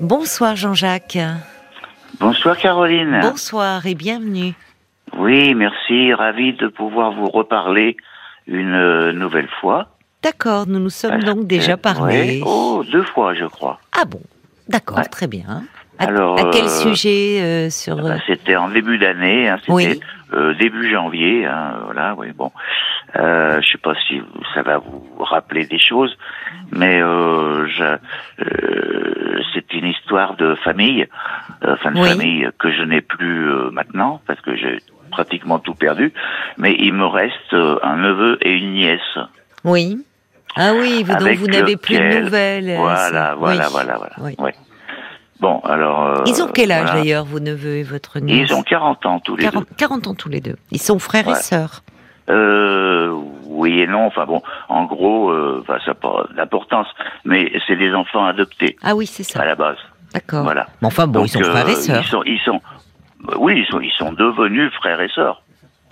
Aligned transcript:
Bonsoir 0.00 0.56
Jean-Jacques. 0.56 1.18
Bonsoir 2.20 2.56
Caroline. 2.56 3.20
Bonsoir 3.22 3.86
et 3.86 3.94
bienvenue. 3.94 4.54
Oui, 5.16 5.54
merci, 5.54 6.12
ravi 6.12 6.52
de 6.54 6.68
pouvoir 6.68 7.12
vous 7.12 7.28
reparler 7.28 7.96
une 8.46 8.74
euh, 8.74 9.12
nouvelle 9.12 9.48
fois. 9.60 9.88
D'accord, 10.22 10.66
nous 10.66 10.78
nous 10.80 10.90
sommes 10.90 11.22
donc 11.22 11.46
déjà 11.46 11.76
parlé. 11.76 12.40
ouais. 12.40 12.42
Oh, 12.44 12.82
deux 12.90 13.04
fois, 13.04 13.34
je 13.34 13.44
crois. 13.44 13.78
Ah 13.98 14.04
bon, 14.04 14.20
d'accord, 14.68 14.98
Ouais. 14.98 15.04
très 15.04 15.26
bien. 15.26 15.62
Alors, 15.98 16.38
à 16.38 16.50
quel 16.52 16.64
euh, 16.64 16.68
sujet 16.68 17.40
euh, 17.40 17.70
sur... 17.70 17.96
Bah, 17.96 18.16
c'était 18.26 18.56
en 18.56 18.68
début 18.68 18.98
d'année, 18.98 19.48
hein, 19.48 19.56
c'était 19.60 19.72
Oui. 19.72 20.00
euh, 20.34 20.54
début 20.54 20.90
janvier, 20.90 21.46
hein, 21.46 21.74
voilà, 21.84 22.14
oui, 22.18 22.32
bon. 22.32 22.52
Euh, 23.16 23.60
je 23.62 23.72
sais 23.72 23.78
pas 23.78 23.94
si 24.06 24.20
ça 24.54 24.62
va 24.62 24.78
vous 24.78 25.06
rappeler 25.18 25.64
des 25.66 25.78
choses, 25.78 26.16
mais 26.70 27.00
euh, 27.00 27.66
euh, 28.40 29.40
c'est 29.54 29.72
une 29.72 29.86
histoire 29.86 30.36
de 30.36 30.54
famille, 30.56 31.06
euh, 31.64 31.74
enfin 31.74 31.92
de 31.92 32.00
Oui. 32.00 32.08
famille 32.08 32.48
que 32.58 32.70
je 32.72 32.82
n'ai 32.82 33.00
plus 33.00 33.48
euh, 33.50 33.70
maintenant 33.70 34.20
parce 34.26 34.40
que 34.40 34.54
j'ai 34.56 34.80
pratiquement 35.10 35.58
tout 35.58 35.74
perdu, 35.74 36.12
mais 36.58 36.74
il 36.78 36.92
me 36.92 37.06
reste 37.06 37.54
euh, 37.54 37.78
un 37.82 37.96
neveu 37.96 38.38
et 38.42 38.52
une 38.52 38.72
nièce. 38.74 39.18
Oui. 39.64 39.98
Ah 40.56 40.72
oui, 40.74 41.02
vous, 41.04 41.14
donc 41.14 41.36
vous 41.36 41.46
n'avez 41.48 41.76
plus 41.76 41.96
de 41.96 42.20
nouvelles. 42.24 42.70
euh, 42.70 42.76
Voilà, 42.78 43.34
voilà, 43.36 43.64
Oui. 43.66 43.70
voilà, 43.72 43.96
voilà. 43.96 44.14
Oui. 44.20 44.34
Ouais. 44.38 44.54
Bon, 45.40 45.60
alors. 45.60 46.02
euh, 46.06 46.22
Ils 46.26 46.42
ont 46.42 46.48
quel 46.48 46.72
âge 46.72 46.82
voilà. 46.86 47.00
d'ailleurs, 47.00 47.24
vos 47.24 47.40
neveux 47.40 47.76
et 47.76 47.82
votre 47.82 48.18
nièce 48.20 48.48
Ils 48.50 48.54
ont 48.54 48.62
40 48.62 49.04
ans 49.06 49.20
tous 49.20 49.36
les 49.36 49.44
40, 49.44 49.66
40 49.76 50.06
ans 50.06 50.14
tous 50.14 50.28
les 50.28 50.40
deux. 50.40 50.56
Ils 50.70 50.80
sont 50.80 50.98
frères 50.98 51.28
et 51.28 51.34
sœurs. 51.34 51.82
deux. 52.28 52.34
Euh, 52.34 53.12
oui 53.44 53.80
et 53.80 53.86
non. 53.86 54.06
Enfin 54.06 54.24
bon, 54.26 54.42
en 54.68 54.84
gros, 54.84 55.30
euh, 55.30 55.60
enfin 55.62 55.78
ça 55.84 55.92
n'a 55.92 55.94
pas 55.94 56.26
d'importance, 56.36 56.88
mais 57.24 57.52
c'est 57.66 57.76
des 57.76 57.92
enfants 57.94 58.24
adoptés 58.26 58.76
Ah 58.82 58.94
oui, 58.96 59.06
c'est 59.06 59.22
ça. 59.22 59.40
à 59.40 59.44
la 59.44 59.54
base. 59.54 59.76
D'accord. 60.12 60.44
Voilà. 60.44 60.66
Mais 60.80 60.88
enfin 60.88 61.06
bon, 61.06 61.20
Donc, 61.20 61.26
ils 61.28 61.32
sont 61.32 61.42
frères 61.42 61.68
et 61.68 61.72
euh, 61.72 61.74
sœurs. 61.76 62.02
Ils 62.02 62.08
sont, 62.08 62.22
ils 62.24 62.40
sont, 62.40 62.60
oui, 63.38 63.58
ils 63.60 63.66
sont, 63.70 63.80
ils 63.80 63.92
sont 63.92 64.12
devenus 64.12 64.72
frères 64.74 65.00
et 65.00 65.08
sœurs 65.14 65.42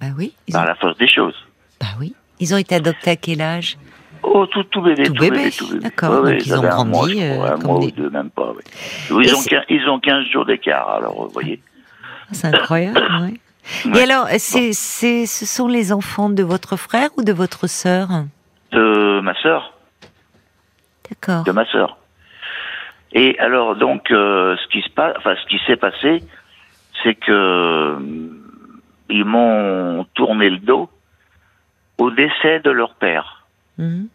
Bah 0.00 0.08
oui. 0.16 0.32
Ils 0.48 0.52
par 0.52 0.62
ont... 0.62 0.66
la 0.66 0.74
force 0.74 0.97
des 0.98 1.08
choses. 1.08 1.34
Bah 1.80 1.86
oui. 2.00 2.14
Ils 2.41 2.52
ont 2.54 2.58
été 2.58 2.74
adoptés 2.74 3.10
à 3.10 3.16
quel 3.16 3.41
âge? 3.41 3.76
Oh, 4.27 4.47
tout, 4.47 4.64
tout 4.64 4.80
bébé, 4.83 5.05
Tout 5.05 5.12
tout, 5.14 5.20
bébé, 5.22 5.36
bébé, 5.36 5.50
tout 5.50 5.69
bébé. 5.69 5.80
d'accord. 5.80 6.11
Ouais, 6.11 6.17
Donc, 6.17 6.25
ouais, 6.27 6.39
ils 6.44 6.55
ont 6.55 6.61
mois, 6.62 6.69
grandi, 6.70 7.14
crois, 7.14 7.25
euh, 7.25 7.53
un 7.55 7.58
comme 7.58 7.70
mois 7.72 7.80
des- 7.80 7.92
deux, 7.92 8.11
même 8.11 8.31
pas. 8.31 8.53
oui. 8.56 8.62
Ils 9.25 9.34
ont, 9.34 9.39
c'est- 9.39 9.50
quin- 9.50 9.64
ils 9.69 9.89
ont 9.89 10.00
15 10.00 10.25
jours 10.27 10.44
d'écart, 10.47 10.89
alors, 10.89 11.25
vous 11.27 11.28
voyez. 11.33 11.61
C'est 12.33 12.48
incroyable, 12.48 13.00
oui. 13.22 13.41
Ouais. 13.86 14.00
Et 14.00 14.03
alors, 14.03 14.27
c'est, 14.39 14.72
c'est, 14.75 15.25
ce 15.25 15.47
sont 15.47 15.69
les 15.69 15.91
enfants 15.92 16.28
de 16.28 16.42
votre 16.42 16.77
frère 16.77 17.08
ou 17.16 17.22
de 17.22 17.33
votre 17.33 17.66
sœur? 17.66 18.08
De 18.72 19.20
ma 19.20 19.34
sœur. 19.41 19.72
D'accord. 21.09 21.44
de 21.44 21.53
ma 21.53 21.64
sœur. 21.66 21.97
Et 23.12 23.38
alors 23.38 23.77
donc 23.77 24.11
euh, 24.11 24.56
ce 24.56 24.69
qui 24.69 24.83
se 24.83 24.91
passe, 24.91 25.14
enfin 25.19 25.34
ce 25.41 25.47
qui 25.48 25.59
s'est 25.66 25.77
passé, 25.77 26.22
c'est 27.03 27.14
que 27.14 27.31
euh, 27.31 27.98
ils 29.09 29.25
m'ont 29.25 30.05
tourné 30.14 30.50
le 30.50 30.59
dos 30.59 30.91
au 31.98 32.11
décès 32.11 32.61
de 32.61 32.70
leur 32.70 32.94
père. 32.97 33.44
Mhm. 33.78 34.08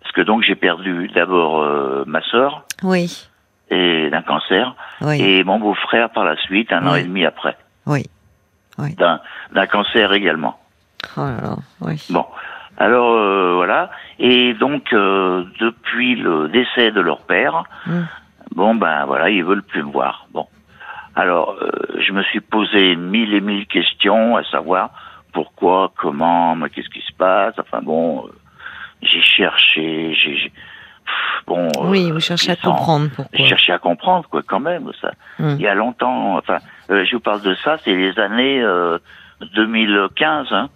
Parce 0.00 0.12
que 0.12 0.20
donc 0.22 0.42
j'ai 0.42 0.54
perdu 0.54 1.08
d'abord 1.14 1.60
euh, 1.62 2.04
ma 2.06 2.22
sœur 2.22 2.64
Oui, 2.82 3.28
et 3.70 4.08
d'un 4.10 4.22
cancer 4.22 4.74
oui, 5.02 5.20
et 5.20 5.44
mon 5.44 5.58
beau-frère 5.58 6.10
par 6.10 6.24
la 6.24 6.36
suite 6.36 6.72
un 6.72 6.86
an 6.86 6.92
Oui. 6.94 7.00
et 7.00 7.04
demi 7.04 7.24
après 7.26 7.56
oui. 7.86 8.04
d'un 8.96 9.20
d'un 9.52 9.66
cancer 9.66 10.12
également. 10.12 10.58
Oh 11.16 11.20
là 11.20 11.40
là, 11.42 11.56
oui. 11.82 12.02
Bon, 12.10 12.24
alors 12.78 13.12
euh, 13.14 13.54
voilà. 13.56 13.90
Et 14.18 14.54
donc 14.54 14.92
euh, 14.92 15.44
depuis 15.60 16.16
le 16.16 16.48
décès 16.48 16.90
de 16.90 17.00
leur 17.00 17.20
père, 17.22 17.64
Mm. 17.86 18.02
bon 18.54 18.74
ben 18.76 19.04
voilà, 19.06 19.28
ils 19.30 19.44
veulent 19.44 19.62
plus 19.62 19.82
me 19.82 19.90
voir. 19.92 20.26
Bon, 20.32 20.46
alors 21.16 21.56
euh, 21.60 21.70
je 22.00 22.12
me 22.12 22.22
suis 22.22 22.40
posé 22.40 22.96
mille 22.96 23.34
et 23.34 23.40
mille 23.40 23.66
questions, 23.66 24.36
à 24.36 24.44
savoir 24.44 24.90
pourquoi, 25.32 25.92
comment, 25.96 26.56
qu'est-ce 26.74 26.88
qui 26.88 27.02
se 27.02 27.12
passe. 27.12 27.54
Enfin 27.58 27.80
bon, 27.82 28.26
euh, 28.26 28.30
j'ai 29.02 29.22
cherché, 29.22 30.14
j'ai 30.14 30.52
bon. 31.46 31.68
euh, 31.68 31.86
Oui, 31.90 32.10
vous 32.10 32.20
cherchez 32.20 32.50
à 32.52 32.56
comprendre 32.56 33.08
pourquoi. 33.14 33.30
J'ai 33.38 33.46
cherché 33.46 33.72
à 33.72 33.78
comprendre 33.78 34.26
quoi, 34.28 34.42
quand 34.46 34.60
même. 34.60 34.90
Ça, 35.00 35.12
Mm. 35.38 35.54
il 35.58 35.60
y 35.62 35.66
a 35.68 35.74
longtemps. 35.74 36.36
Enfin, 36.38 36.58
euh, 36.90 37.04
je 37.04 37.14
vous 37.16 37.20
parle 37.20 37.42
de 37.42 37.54
ça, 37.64 37.76
c'est 37.84 37.94
les 37.94 38.18
années 38.18 38.60
euh, 38.62 38.98
2015. 39.54 40.46
Hein. 40.50 40.68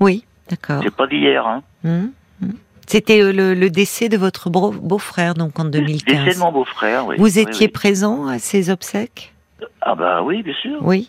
Oui, 0.00 0.24
d'accord. 0.50 0.80
C'est 0.82 0.94
pas 0.94 1.06
d'hier. 1.06 1.46
Hein. 1.46 1.62
Mhm. 1.84 2.12
Mhm. 2.40 2.54
C'était 2.86 3.20
euh, 3.20 3.32
le, 3.32 3.54
le 3.54 3.68
décès 3.70 4.08
de 4.08 4.16
votre 4.16 4.48
beau-frère, 4.50 5.34
donc 5.34 5.58
en 5.60 5.64
Décès 5.66 5.84
2015. 6.06 6.34
de 6.36 6.40
mon 6.40 6.52
beau-frère, 6.52 7.06
oui. 7.06 7.16
Vous 7.18 7.38
étiez 7.38 7.66
oui. 7.66 7.72
présent 7.72 8.26
à 8.28 8.38
ses 8.38 8.70
obsèques? 8.70 9.34
Ah 9.82 9.94
bah 9.94 10.22
oui, 10.22 10.42
bien 10.42 10.54
sûr. 10.62 10.78
Oui. 10.82 11.08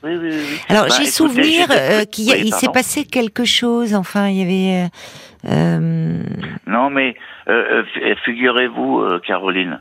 Alors 0.70 0.88
Bah, 0.88 0.96
j'ai 0.98 1.06
souvenir 1.06 1.68
euh, 1.72 2.04
qu'il 2.06 2.54
s'est 2.54 2.68
passé 2.70 3.06
quelque 3.06 3.46
chose. 3.46 3.94
Enfin, 3.94 4.28
il 4.28 4.38
y 4.38 4.42
avait. 4.42 4.90
Euh, 5.46 6.24
Non, 6.68 6.90
mais 6.90 7.16
euh, 7.48 7.82
euh, 7.82 7.84
fi- 7.94 8.16
figurez-vous, 8.26 9.20
Caroline, 9.26 9.80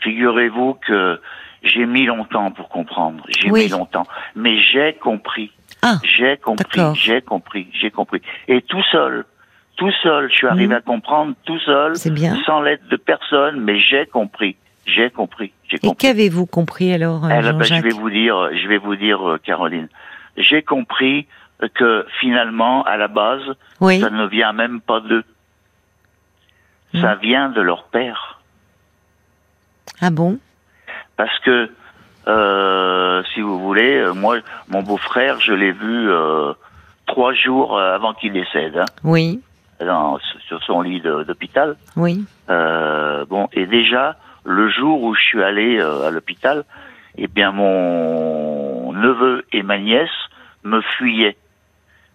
figurez-vous 0.00 0.74
que 0.86 1.20
j'ai 1.62 1.86
mis 1.86 2.06
longtemps 2.06 2.50
pour 2.50 2.68
comprendre. 2.68 3.24
J'ai 3.28 3.50
Oui. 3.50 3.64
mis 3.64 3.68
longtemps, 3.68 4.06
mais 4.36 4.58
j'ai 4.58 4.94
compris. 4.94 5.52
Ah, 5.82 5.96
J'ai 6.04 6.36
compris. 6.36 6.80
J'ai 6.94 7.20
compris. 7.22 7.68
J'ai 7.72 7.90
compris. 7.90 8.20
Et 8.48 8.62
tout 8.62 8.82
seul, 8.90 9.24
tout 9.76 9.92
seul, 10.02 10.28
je 10.30 10.36
suis 10.36 10.46
arrivé 10.46 10.66
Mhm. 10.68 10.72
à 10.72 10.80
comprendre 10.80 11.34
tout 11.44 11.58
seul, 11.60 11.92
bien. 12.12 12.36
sans 12.44 12.60
l'aide 12.62 12.80
de 12.90 12.96
personne, 12.96 13.60
mais 13.60 13.78
j'ai 13.78 14.06
compris. 14.06 14.56
J'ai 14.86 15.10
compris. 15.10 15.52
J'ai 15.68 15.76
Et 15.76 15.80
compris. 15.80 15.96
qu'avez-vous 16.08 16.46
compris 16.46 16.92
alors, 16.92 17.26
euh, 17.26 17.30
Eh 17.30 17.42
ben, 17.42 17.52
ben, 17.58 17.64
je 17.64 17.74
vais 17.82 17.90
vous 17.90 18.10
dire, 18.10 18.50
je 18.54 18.66
vais 18.68 18.78
vous 18.78 18.96
dire, 18.96 19.36
Caroline. 19.44 19.88
J'ai 20.36 20.62
compris 20.62 21.26
que 21.74 22.06
finalement, 22.20 22.84
à 22.84 22.96
la 22.96 23.08
base, 23.08 23.42
Oui. 23.80 24.00
ça 24.00 24.10
ne 24.10 24.26
vient 24.26 24.52
même 24.52 24.80
pas 24.80 25.00
d'eux. 25.00 25.24
Ça 27.00 27.16
vient 27.16 27.48
de 27.50 27.60
leur 27.60 27.84
père. 27.84 28.40
Ah 30.00 30.10
bon? 30.10 30.38
Parce 31.16 31.38
que, 31.40 31.70
euh, 32.28 33.22
si 33.34 33.40
vous 33.40 33.58
voulez, 33.58 33.96
euh, 33.96 34.14
moi, 34.14 34.38
mon 34.68 34.82
beau-frère, 34.82 35.38
je 35.40 35.52
l'ai 35.52 35.72
vu 35.72 36.10
euh, 36.10 36.52
trois 37.06 37.34
jours 37.34 37.76
euh, 37.76 37.94
avant 37.94 38.14
qu'il 38.14 38.32
décède, 38.32 38.78
hein, 38.78 38.84
Oui, 39.04 39.40
dans- 39.80 40.18
sur 40.46 40.62
son 40.62 40.80
lit 40.82 41.00
d'hôpital. 41.00 41.76
oui. 41.96 42.24
Euh, 42.50 43.26
bon, 43.26 43.48
et 43.52 43.66
déjà, 43.66 44.16
le 44.44 44.70
jour 44.70 45.02
où 45.02 45.14
je 45.14 45.20
suis 45.20 45.42
allé 45.42 45.76
euh, 45.78 46.06
à 46.06 46.10
l'hôpital, 46.10 46.64
eh 47.18 47.26
bien, 47.26 47.52
mon 47.52 48.92
neveu 48.94 49.44
et 49.52 49.62
ma 49.62 49.78
nièce 49.78 50.08
me 50.64 50.80
fuyaient 50.80 51.36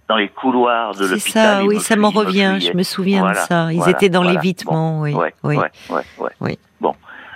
dans 0.07 0.15
les 0.17 0.29
couloirs 0.29 0.91
de 0.95 1.03
C'est 1.03 1.09
l'hôpital. 1.11 1.57
ça, 1.57 1.61
ils 1.63 1.67
oui, 1.67 1.79
ça 1.79 1.95
m'en 1.95 2.09
revient. 2.09 2.57
Je 2.59 2.73
me 2.75 2.83
souviens 2.83 3.21
Voilà, 3.21 3.41
de 3.41 3.45
ça. 3.47 3.71
Ils 3.71 3.77
voilà, 3.77 3.91
étaient 3.93 4.09
dans 4.09 4.23
voilà. 4.23 4.39
l'évitement, 4.39 5.01
oui. 5.01 5.13
Ouais, 5.13 5.33
oui. 5.43 5.57
ouais, 5.57 5.71
ouais. 5.89 6.31
Oui. 6.41 6.59
Bon, 6.81 6.95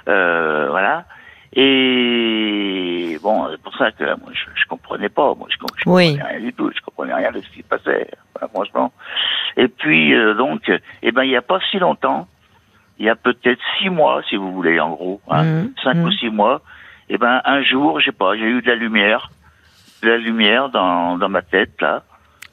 euh, 0.09 0.67
voilà. 0.69 1.05
Et 2.01 3.17
bon, 3.21 3.47
c'est 3.51 3.61
pour 3.61 3.75
ça 3.77 3.91
que 3.91 4.03
moi, 4.03 4.29
je, 4.31 4.61
je 4.61 4.67
comprenais 4.67 5.09
pas. 5.09 5.33
Moi, 5.35 5.47
je, 5.49 5.55
je 5.77 5.89
Oui. 5.89 6.11
comprenais 6.13 6.29
rien 6.37 6.39
du 6.45 6.53
tout. 6.53 6.71
Je 6.75 6.81
comprenais 6.81 7.13
rien 7.13 7.31
de 7.31 7.41
ce 7.41 7.49
qui 7.49 7.59
se 7.59 7.67
passait, 7.67 8.09
franchement. 8.53 8.91
Et 9.55 9.67
puis, 9.67 10.13
euh, 10.13 10.33
donc, 10.33 10.71
eh 11.01 11.11
ben, 11.11 11.23
il 11.23 11.29
n'y 11.29 11.35
a 11.37 11.41
pas 11.41 11.59
si 11.71 11.79
longtemps, 11.79 12.27
il 12.99 13.05
y 13.05 13.09
a 13.09 13.15
peut-être 13.15 13.59
six 13.79 13.89
mois, 13.89 14.21
si 14.29 14.35
vous 14.35 14.51
voulez, 14.51 14.79
en 14.79 14.91
gros, 14.91 15.21
hein, 15.29 15.43
Mhm, 15.43 15.73
cinq 15.83 15.97
ou 16.05 16.11
six 16.11 16.29
mois. 16.29 16.61
Eh 17.09 17.17
ben, 17.17 17.41
un 17.45 17.61
jour, 17.63 17.99
je 17.99 18.05
sais 18.07 18.11
pas, 18.11 18.35
j'ai 18.35 18.43
eu 18.43 18.61
de 18.61 18.67
la 18.67 18.75
lumière, 18.75 19.29
de 20.03 20.09
la 20.09 20.17
lumière 20.17 20.69
dans 20.69 21.17
dans 21.17 21.29
ma 21.29 21.41
tête 21.41 21.79
là. 21.81 22.03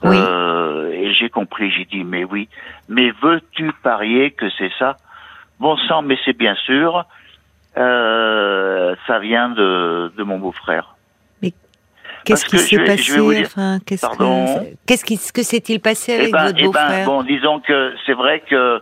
Oui. 0.05 0.17
Euh, 0.17 0.91
et 0.93 1.13
j'ai 1.15 1.31
compris, 1.31 1.71
j'ai 1.71 1.85
dit, 1.87 2.05
mais 2.05 2.25
oui, 2.25 2.49
mais 2.89 3.11
veux-tu 3.23 3.73
parier 3.83 4.31
que 4.33 4.49
c'est 4.59 4.73
ça? 4.79 4.97
Bon 5.59 5.77
sang, 5.77 6.03
mais 6.03 6.19
c'est 6.25 6.37
bien 6.37 6.55
sûr, 6.57 7.05
euh, 7.77 8.95
ça 9.07 9.19
vient 9.19 9.49
de, 9.49 10.13
de 10.17 10.23
mon 10.23 10.39
beau-frère. 10.39 10.95
Qu'est-ce 12.25 12.47
Parce 12.47 12.51
qui 12.51 12.59
s'est 12.59 12.85
passé 12.85 13.43
enfin, 13.45 13.79
qu'est-ce 13.85 14.07
que 14.09 14.77
qu'est-ce 14.87 15.05
qui 15.05 15.19
que 15.33 15.43
s'est-il 15.43 15.81
passé 15.81 16.13
Eh 16.13 16.21
avec 16.21 16.33
ben, 16.33 16.47
votre 16.47 16.57
eh 16.59 16.63
ben, 16.63 16.67
beau-frère? 16.67 17.07
bon, 17.07 17.23
disons 17.23 17.61
que 17.61 17.95
c'est 18.07 18.15
vrai 18.15 18.41
que 18.49 18.81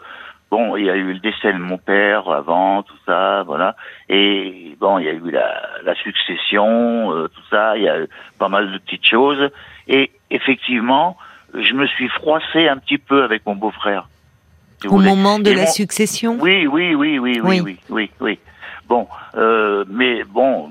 bon, 0.49 0.76
il 0.76 0.85
y 0.85 0.91
a 0.91 0.94
eu 0.94 1.12
le 1.14 1.19
décès 1.19 1.52
de 1.52 1.58
mon 1.58 1.76
père 1.76 2.31
avant, 2.31 2.85
tout 2.85 2.97
ça, 3.05 3.43
voilà, 3.44 3.75
et 4.08 4.76
bon, 4.79 4.99
il 4.99 5.06
y 5.06 5.08
a 5.08 5.12
eu 5.12 5.31
la, 5.31 5.61
la 5.82 5.94
succession, 5.97 7.12
euh, 7.12 7.29
tout 7.35 7.43
ça, 7.50 7.76
il 7.76 7.82
y 7.82 7.88
a 7.88 8.02
eu 8.02 8.08
pas 8.38 8.49
mal 8.49 8.70
de 8.70 8.79
petites 8.79 9.06
choses, 9.06 9.50
et 9.88 10.11
effectivement, 10.31 11.17
je 11.55 11.75
me 11.75 11.87
suis 11.87 12.08
froissé 12.08 12.69
un 12.69 12.76
petit 12.79 12.99
peu 12.99 13.25
avec 13.25 13.44
mon 13.46 13.55
beau-frère. 13.56 14.08
si 14.81 14.88
Au 14.88 14.99
moment 14.99 15.38
de 15.38 15.50
Et 15.50 15.55
la 15.55 15.62
mon- 15.62 15.67
succession? 15.69 16.37
Oui, 16.40 16.67
oui, 16.67 16.94
oui, 16.94 17.19
oui, 17.19 17.40
oui, 17.40 17.40
Oui. 17.43 17.61
oui, 17.61 17.79
oui, 17.90 18.11
oui. 18.20 18.38
Bon, 18.88 19.06
euh, 19.37 19.84
mais 19.88 20.25
bon, 20.25 20.69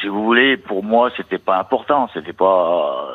si 0.00 0.06
vous 0.08 0.22
voulez, 0.24 0.56
pour 0.56 0.82
moi, 0.84 1.10
c'était 1.16 1.38
pas 1.38 1.58
important, 1.58 2.08
c'était 2.12 2.32
pas 2.32 3.08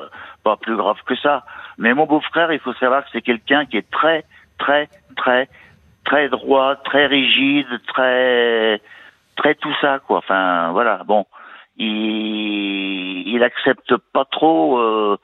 pas 0.44 0.58
plus 0.58 0.76
grave 0.76 0.98
que 1.06 1.16
ça. 1.18 1.44
Mais 1.78 1.94
mon 1.94 2.08
beau-frère, 2.08 2.52
il 2.52 2.60
faut 2.60 2.74
savoir 2.74 3.04
que 3.04 3.10
c'est 3.14 3.22
quelqu'un 3.22 3.66
qui 3.66 3.78
est 3.78 3.90
très, 3.92 4.24
très, 4.58 4.90
très, 5.16 5.48
très 6.04 6.30
droit, 6.30 6.76
très 6.78 7.06
rigide, 7.06 7.68
très 7.88 8.82
accepterait 9.38 9.56
tout 9.56 9.74
ça, 9.82 10.00
quoi. 10.06 10.18
Enfin, 10.20 10.72
voilà. 10.72 11.04
Bon, 11.06 11.26
il, 11.82 13.28
il 13.28 13.44
accepte 13.44 13.96
pas 14.14 14.26
trop 14.26 14.78
euh, 14.80 15.18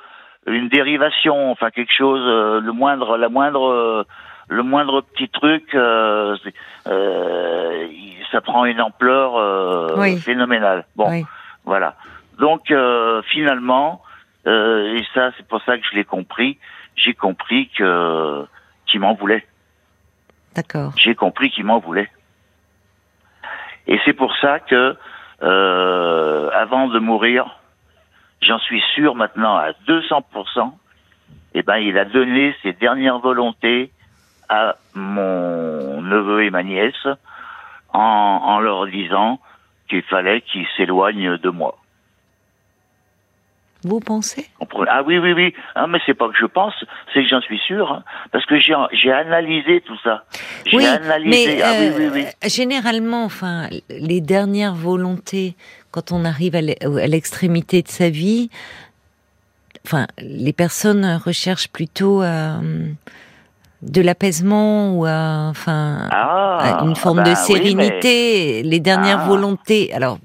une 0.47 0.69
dérivation, 0.69 1.51
enfin 1.51 1.69
quelque 1.71 1.93
chose, 1.93 2.21
euh, 2.23 2.59
le 2.59 2.71
moindre, 2.71 3.17
la 3.17 3.29
moindre, 3.29 3.67
euh, 3.67 4.03
le 4.49 4.63
moindre 4.63 5.01
petit 5.01 5.29
truc, 5.29 5.75
euh, 5.75 6.37
euh, 6.87 7.87
ça 8.31 8.41
prend 8.41 8.65
une 8.65 8.81
ampleur 8.81 9.35
euh, 9.35 9.95
Oui. 9.97 10.19
phénoménale. 10.21 10.85
Bon, 10.95 11.09
Oui. 11.09 11.25
voilà. 11.65 11.95
Donc 12.39 12.71
euh, 12.71 13.21
finalement, 13.23 14.01
euh, 14.47 14.95
et 14.95 15.03
ça, 15.13 15.31
c'est 15.37 15.47
pour 15.47 15.61
ça 15.63 15.77
que 15.77 15.83
je 15.89 15.95
l'ai 15.95 16.05
compris. 16.05 16.57
J'ai 16.95 17.13
compris 17.13 17.69
que 17.77 18.45
qu'il 18.87 19.01
m'en 19.01 19.13
voulait. 19.13 19.45
D'accord. 20.55 20.91
J'ai 20.95 21.13
compris 21.13 21.49
qu'il 21.51 21.65
m'en 21.65 21.79
voulait. 21.79 22.09
Et 23.87 23.99
c'est 24.05 24.13
pour 24.13 24.35
ça 24.37 24.59
que, 24.59 24.95
euh, 25.43 26.49
avant 26.53 26.87
de 26.87 26.99
mourir, 26.99 27.59
j'en 28.41 28.59
suis 28.59 28.81
sûr 28.95 29.15
maintenant 29.15 29.55
à 29.55 29.71
200%, 29.87 30.73
eh 31.53 31.63
ben, 31.63 31.77
il 31.77 31.97
a 31.97 32.05
donné 32.05 32.55
ses 32.63 32.73
dernières 32.73 33.19
volontés 33.19 33.91
à 34.49 34.75
mon 34.95 36.01
neveu 36.01 36.43
et 36.43 36.49
ma 36.49 36.63
nièce 36.63 37.07
en, 37.93 37.99
en 37.99 38.59
leur 38.59 38.87
disant 38.87 39.39
qu'il 39.89 40.03
fallait 40.03 40.41
qu'ils 40.41 40.67
s'éloignent 40.75 41.37
de 41.37 41.49
moi. 41.49 41.77
Vous 43.87 43.99
pensez? 44.01 44.45
Ah 44.89 45.01
oui, 45.05 45.17
oui, 45.17 45.31
oui. 45.33 45.53
Ah, 45.75 45.87
mais 45.87 45.99
c'est 46.05 46.13
pas 46.13 46.27
que 46.27 46.37
je 46.37 46.45
pense, 46.45 46.73
c'est 47.13 47.23
que 47.23 47.29
j'en 47.29 47.41
suis 47.41 47.57
sûr, 47.59 47.91
hein, 47.91 48.03
parce 48.31 48.45
que 48.45 48.59
j'ai 48.59 49.11
analysé 49.11 49.81
tout 49.81 49.97
ça. 50.03 50.25
J'ai 50.65 50.75
Oui, 50.77 50.85
analysé. 50.85 51.55
mais 51.55 51.61
ah 51.63 51.71
oui, 51.79 51.87
euh, 51.87 52.09
oui, 52.13 52.23
oui. 52.43 52.49
généralement, 52.49 53.23
enfin, 53.23 53.69
les 53.89 54.19
dernières 54.21 54.75
volontés, 54.75 55.55
quand 55.91 56.11
on 56.11 56.25
arrive 56.25 56.55
à 56.55 56.61
l'extrémité 56.61 57.81
de 57.81 57.87
sa 57.87 58.09
vie, 58.09 58.49
enfin, 59.85 60.05
les 60.19 60.53
personnes 60.53 61.19
recherchent 61.23 61.69
plutôt 61.69 62.21
euh, 62.21 62.59
de 63.83 64.01
l'apaisement 64.01 64.97
ou 64.97 65.05
à, 65.05 65.47
enfin, 65.49 66.07
Ah, 66.11 66.79
à 66.81 66.83
une 66.85 66.95
forme 66.95 67.17
bah 67.17 67.23
de 67.25 67.29
oui, 67.29 67.35
sérénité. 67.35 68.63
Les 68.63 68.79
dernières 68.79 69.21
Ah. 69.21 69.27
volontés, 69.27 69.93
alors 69.93 70.17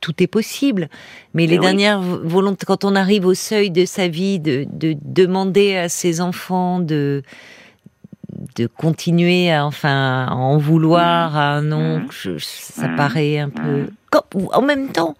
tout 0.00 0.20
est 0.22 0.26
possible, 0.26 0.88
mais 1.32 1.46
les 1.46 1.54
oui. 1.56 1.60
dernières 1.64 2.00
vo- 2.00 2.20
volontés, 2.24 2.66
quand 2.66 2.84
on 2.84 2.96
arrive 2.96 3.24
au 3.26 3.34
seuil 3.34 3.70
de 3.70 3.84
sa 3.84 4.08
vie, 4.08 4.40
de, 4.40 4.66
de 4.72 4.96
demander 5.04 5.76
à 5.76 5.88
ses 5.88 6.20
enfants 6.20 6.80
de 6.80 7.22
de 8.56 8.66
continuer 8.66 9.50
à 9.50 9.64
enfin 9.64 10.26
à 10.28 10.34
en 10.34 10.58
vouloir 10.58 11.36
à 11.36 11.52
un 11.54 11.72
oncle, 11.72 12.08
je- 12.10 12.38
ça 12.38 12.88
Mhm. 12.88 12.96
paraît 12.96 13.38
un 13.38 13.48
peu. 13.50 13.86
En 14.52 14.62
même 14.62 14.88
temps, 14.88 15.14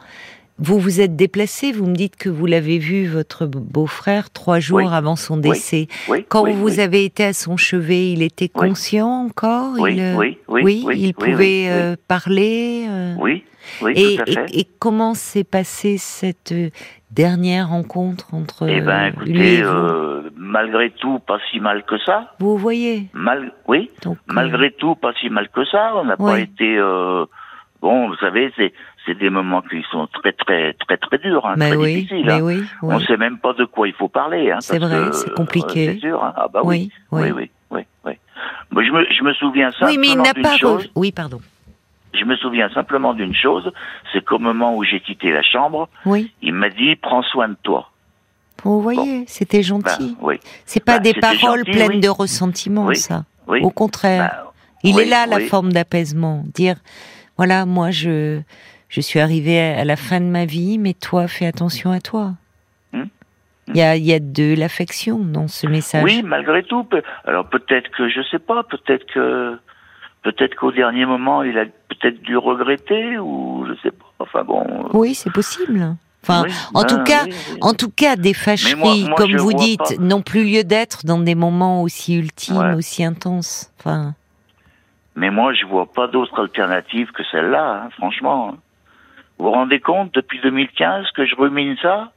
vous 0.59 0.79
vous 0.79 1.01
êtes 1.01 1.17
déplacé. 1.17 1.73
Vous 1.73 1.87
me 1.87 1.95
dites 1.95 2.17
que 2.17 2.29
vous 2.29 2.47
l'avez 2.47 2.79
vu 2.79 3.07
votre 3.07 3.47
beau-frère 3.47 4.31
trois 4.31 4.59
jours 4.61 4.79
Oui. 4.79 4.85
avant 4.91 5.17
son 5.17 5.37
décès. 5.37 5.87
Oui, 6.09 6.25
Quand 6.29 6.51
vous 6.51 6.81
avez 6.81 7.05
été 7.05 7.25
à 7.25 7.33
son 7.33 7.57
chevet, 7.57 8.13
il 8.13 8.23
était 8.23 8.49
conscient 8.49 9.27
encore? 9.27 9.75
Oui, 9.79 9.95
il, 9.97 10.01
euh, 10.01 10.17
oui, 10.17 10.39
oui, 10.49 10.85
il 10.99 11.15
pouvait 11.15 11.67
euh, 11.69 11.97
parler. 12.09 12.87
euh, 12.89 13.15
Oui, 13.19 13.45
et, 13.95 14.17
tout 14.17 14.23
à 14.23 14.27
fait. 14.27 14.47
et- 14.51 14.61
et 14.61 14.67
comment 14.79 15.15
s'est 15.15 15.45
passée 15.45 15.99
cette 15.99 16.53
euh, 16.53 16.71
dernière 17.11 17.69
rencontre 17.69 18.33
entre 18.33 18.67
Eh 18.69 18.81
ben, 18.81 19.13
euh, 19.19 19.25
lui 19.25 19.41
et 19.41 19.55
écoutez, 19.59 19.63
vous? 19.63 19.69
euh, 19.69 20.31
malgré 20.37 20.91
tout, 20.91 21.19
pas 21.19 21.39
si 21.51 21.61
mal 21.61 21.85
que 21.85 21.99
ça. 21.99 22.33
Vous 22.39 22.57
voyez? 22.57 23.09
Mal, 23.13 23.53
oui, 23.69 23.91
donc, 24.03 24.17
euh, 24.17 24.33
malgré 24.33 24.71
tout, 24.73 24.95
pas 24.95 25.13
si 25.21 25.29
mal 25.31 25.49
que 25.51 25.65
ça. 25.67 25.93
On 25.97 26.05
n'a 26.05 26.17
pas 26.17 26.39
été. 26.41 26.77
euh, 26.79 27.27
bon, 27.83 28.09
vous 28.09 28.17
savez, 28.17 28.53
c'est 28.57 28.73
c'est 29.07 29.17
des 29.19 29.31
moments 29.31 29.63
qui 29.63 29.83
sont 29.91 30.07
très 30.09 30.33
très 30.33 30.73
très 30.75 30.97
très 30.97 31.19
durs, 31.19 31.47
hein, 31.47 31.55
mais 31.57 31.69
très 31.71 31.77
oui, 31.77 31.95
difficiles. 31.95 32.27
mais 32.27 32.33
hein. 32.35 32.41
oui, 32.43 32.57
oui. 32.83 32.95
On 32.95 33.01
sait 33.01 33.17
même 33.17 33.39
pas 33.39 33.53
de 33.55 33.65
quoi 33.65 33.87
il 33.89 33.95
faut 33.95 34.09
parler. 34.09 34.51
Hein, 34.51 34.59
C'est 34.61 34.79
vrai, 34.79 35.13
c'est 35.13 35.31
euh, 35.31 35.35
compliqué. 35.35 35.93
c'est 35.95 36.01
sûr. 36.09 36.23
hein. 36.23 36.33
Ah 36.37 36.49
bah 36.53 36.61
oui, 36.65 36.91
oui, 37.13 37.31
oui, 37.31 37.51
oui, 37.71 37.83
oui. 38.05 38.13
Moi, 38.71 38.83
je 38.85 38.91
me 38.91 39.05
je 39.11 39.23
me 39.23 39.33
souviens 39.35 39.71
simplement 39.73 39.91
Oui, 39.91 39.99
mais 39.99 40.09
il 40.09 40.17
n'a 40.19 40.35
pas. 40.35 40.57
chose. 40.57 40.91
Oui, 40.95 41.13
pardon. 41.13 41.41
Je 42.15 42.25
me 42.25 42.35
souviens 42.37 42.69
simplement 42.71 43.13
d'une 43.15 43.35
chose, 43.35 43.71
c'est 44.13 44.25
qu'au 44.25 44.39
moment 44.39 44.75
où 44.77 44.83
j'ai 44.85 45.01
quitté 45.01 45.31
la 45.33 45.43
chambre, 45.43 45.89
Oui, 46.07 46.33
il 46.43 46.55
m'a 46.55 46.71
dit 46.71 46.97
prends 46.97 47.23
soin 47.23 47.49
de 47.49 47.57
toi. 47.63 47.91
vous 48.65 48.81
voyez, 48.81 49.25
c'était 49.29 49.59
Ben, 49.59 49.65
gentil. 49.65 50.17
oui, 50.21 50.41
C'est 50.65 50.83
pas 50.83 50.95
bah, 50.99 51.01
des 51.01 51.15
paroles 51.15 51.59
gentil, 51.61 51.71
pleines 51.73 51.89
oui. 51.91 52.01
de 52.01 52.09
ressentiment, 52.09 52.87
Oui, 52.87 52.97
ça. 52.97 53.25
oui. 53.49 53.61
Au 53.63 53.71
contraire. 53.71 54.31
Bah, 54.45 54.53
Il 54.83 54.99
est 55.01 55.05
là 55.05 55.27
la 55.27 55.41
forme 55.41 55.73
d'apaisement. 55.73 56.45
Dire, 56.55 56.77
voilà, 57.37 57.67
moi 57.67 57.91
je, 57.91 58.41
je 58.89 59.01
suis 59.01 59.21
arrivé 59.21 59.61
à 59.61 59.85
la 59.85 59.97
fin 59.97 60.21
de 60.21 60.27
ma 60.27 60.45
vie, 60.45 60.79
mais 60.79 60.95
toi, 60.95 61.27
fais 61.29 61.47
attention 61.47 61.91
à 61.91 62.01
toi. 62.01 62.33
Hmm. 62.93 63.05
Il 63.69 63.77
y, 63.77 63.83
a, 63.83 63.97
il 63.97 64.05
y 64.05 64.13
a 64.13 64.21
de 64.21 64.55
l'affection 64.57 65.19
dans 65.19 65.49
ce 65.49 65.67
message. 65.67 66.05
Oui, 66.05 66.23
malgré 66.23 66.63
tout. 66.63 66.87
Alors 67.25 67.49
peut-être 67.49 67.91
que 67.91 68.09
je 68.09 68.21
sais 68.31 68.39
pas, 68.39 68.63
peut-être 68.63 69.05
que 69.13 69.59
peut-être 70.23 70.55
qu'au 70.55 70.71
dernier 70.73 71.05
moment 71.05 71.43
il 71.43 71.59
a 71.59 71.65
peut-être 71.89 72.23
dû 72.23 72.37
regretter 72.37 73.19
ou 73.19 73.67
je 73.69 73.75
sais 73.83 73.91
pas. 73.91 74.05
Enfin 74.21 74.45
bon. 74.45 74.63
euh, 74.63 74.89
Oui, 74.93 75.15
c'est 75.15 75.33
possible. 75.33 75.97
Enfin, 76.23 76.43
oui, 76.45 76.53
en 76.75 76.83
ben, 76.83 76.87
tout 76.89 77.03
cas, 77.05 77.25
oui, 77.25 77.35
oui. 77.53 77.59
en 77.61 77.73
tout 77.73 77.91
cas, 77.91 78.17
des 78.17 78.35
fâcheries, 78.35 78.75
moi- 78.75 78.95
moi, 78.97 79.15
comme 79.17 79.37
vous 79.37 79.53
dites, 79.53 80.01
n'ont 80.01 80.23
plus 80.23 80.45
lieu 80.45 80.65
d'être 80.65 81.07
dans 81.07 81.19
des 81.21 81.37
moments 81.37 81.83
aussi 81.83 82.17
ultimes, 82.19 82.57
Ouais. 82.57 82.75
aussi 82.75 83.05
intenses. 83.05 83.71
Enfin, 83.79 84.15
Mais 85.17 85.31
moi 85.31 85.53
je 85.55 85.65
vois 85.67 85.87
pas 85.93 86.07
d'autre 86.09 86.41
alternative 86.41 87.11
que 87.13 87.23
celle-là, 87.33 87.83
hein, 87.85 87.89
franchement. 87.97 88.57
Vous 89.39 89.47
vous 89.47 89.53
rendez 89.53 89.81
compte 89.81 90.15
depuis 90.15 90.41
2015 90.41 91.07
que 91.15 91.25
je 91.27 91.35
rumine 91.37 91.77
ça? 91.83 92.13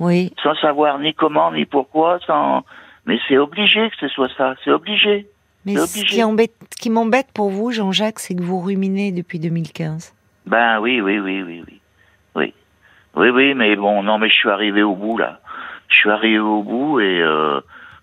Oui, 0.00 0.32
sans 0.42 0.54
savoir 0.56 0.98
ni 0.98 1.14
comment 1.14 1.52
ni 1.52 1.64
pourquoi, 1.66 2.18
sans. 2.26 2.64
Mais 3.06 3.18
c'est 3.28 3.38
obligé 3.38 3.90
que 3.90 3.96
ce 4.00 4.08
soit 4.08 4.30
ça, 4.36 4.54
c'est 4.64 4.70
obligé. 4.70 5.26
mais 5.66 5.76
ce 5.76 6.04
qui, 6.04 6.22
embête, 6.24 6.54
qui 6.80 6.90
m'embête 6.90 7.28
pour 7.34 7.50
vous, 7.50 7.70
Jean-Jacques, 7.70 8.18
c'est 8.18 8.34
que 8.34 8.42
vous 8.42 8.60
ruminez 8.60 9.12
depuis 9.12 9.38
2015. 9.38 10.14
Ben 10.46 10.80
oui, 10.80 11.00
oui, 11.00 11.18
oui, 11.18 11.42
oui, 11.42 11.62
oui. 11.66 11.80
Oui. 12.34 12.54
Oui, 13.16 13.28
oui, 13.30 13.54
mais 13.54 13.76
bon, 13.76 14.02
non, 14.02 14.18
mais 14.18 14.28
je 14.28 14.34
suis 14.34 14.50
arrivé 14.50 14.82
au 14.82 14.94
bout, 14.96 15.18
là. 15.18 15.40
Je 15.88 15.96
suis 15.96 16.10
arrivé 16.10 16.38
au 16.40 16.62
bout 16.62 16.98
et 17.00 17.20
euh, 17.20 17.60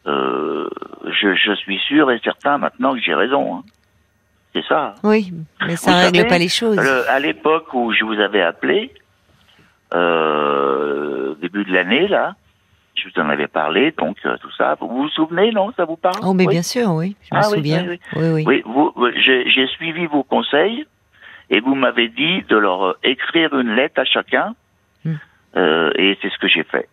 euh, 0.07 0.69
je, 1.07 1.36
je 1.36 1.54
suis 1.56 1.80
sûr 1.80 2.09
et 2.12 2.19
certain 2.24 2.57
maintenant 2.57 2.94
que 2.94 3.01
j'ai 3.01 3.13
raison. 3.13 3.57
hein. 3.57 3.63
C'est 4.53 4.65
ça. 4.65 4.95
Oui, 5.03 5.31
mais 5.65 5.75
ça 5.77 5.92
ne 5.92 5.95
règle 6.06 6.18
savez, 6.18 6.27
pas 6.27 6.38
les 6.38 6.50
choses. 6.50 6.77
Le- 6.77 7.09
à 7.09 7.19
l'époque 7.19 7.74
où 7.74 7.94
je 7.94 8.03
vous 8.03 8.19
avais 8.19 8.42
appelé, 8.42 8.92
euh, 9.94 11.35
début 11.42 11.64
de 11.64 11.71
l'année, 11.73 12.07
là, 12.07 12.35
je 12.95 13.07
vous 13.07 13.21
en 13.21 13.30
avais 13.30 13.47
parlé, 13.47 13.92
donc 13.97 14.18
euh, 14.26 14.35
tout 14.42 14.52
ça. 14.57 14.76
Vous 14.80 14.87
vous 14.87 15.09
souvenez, 15.09 15.52
non? 15.52 15.71
Ça 15.78 15.85
vous 15.85 15.95
parle? 15.95 16.19
Oh, 16.23 16.33
mais 16.33 16.45
Oui. 16.45 16.54
bien 16.54 16.61
sûr, 16.64 16.92
oui, 16.92 17.16
je 17.30 17.35
me 17.35 17.40
Ah 17.42 17.47
oui, 17.49 17.57
souviens. 17.57 17.85
oui, 17.87 17.99
Oui, 18.16 18.30
oui. 18.31 18.44
Oui, 18.45 18.61
vous, 18.66 18.92
vous- 18.95 19.11
j'ai 19.16 19.68
suivi 19.68 20.06
vos 20.07 20.23
conseils 20.23 20.85
et 21.49 21.59
vous 21.61 21.76
m'avez 21.76 22.09
dit 22.09 22.44
de 22.49 22.57
leur 22.57 22.83
euh, 22.85 22.97
écrire 23.04 23.57
une 23.57 23.76
lettre 23.76 23.99
à 24.02 24.06
chacun 24.06 24.56
Hmm. 25.04 25.16
euh, 25.57 25.90
et 25.95 26.16
c'est 26.21 26.30
ce 26.30 26.37
que 26.37 26.47
j'ai 26.47 26.64
fait. 26.64 26.87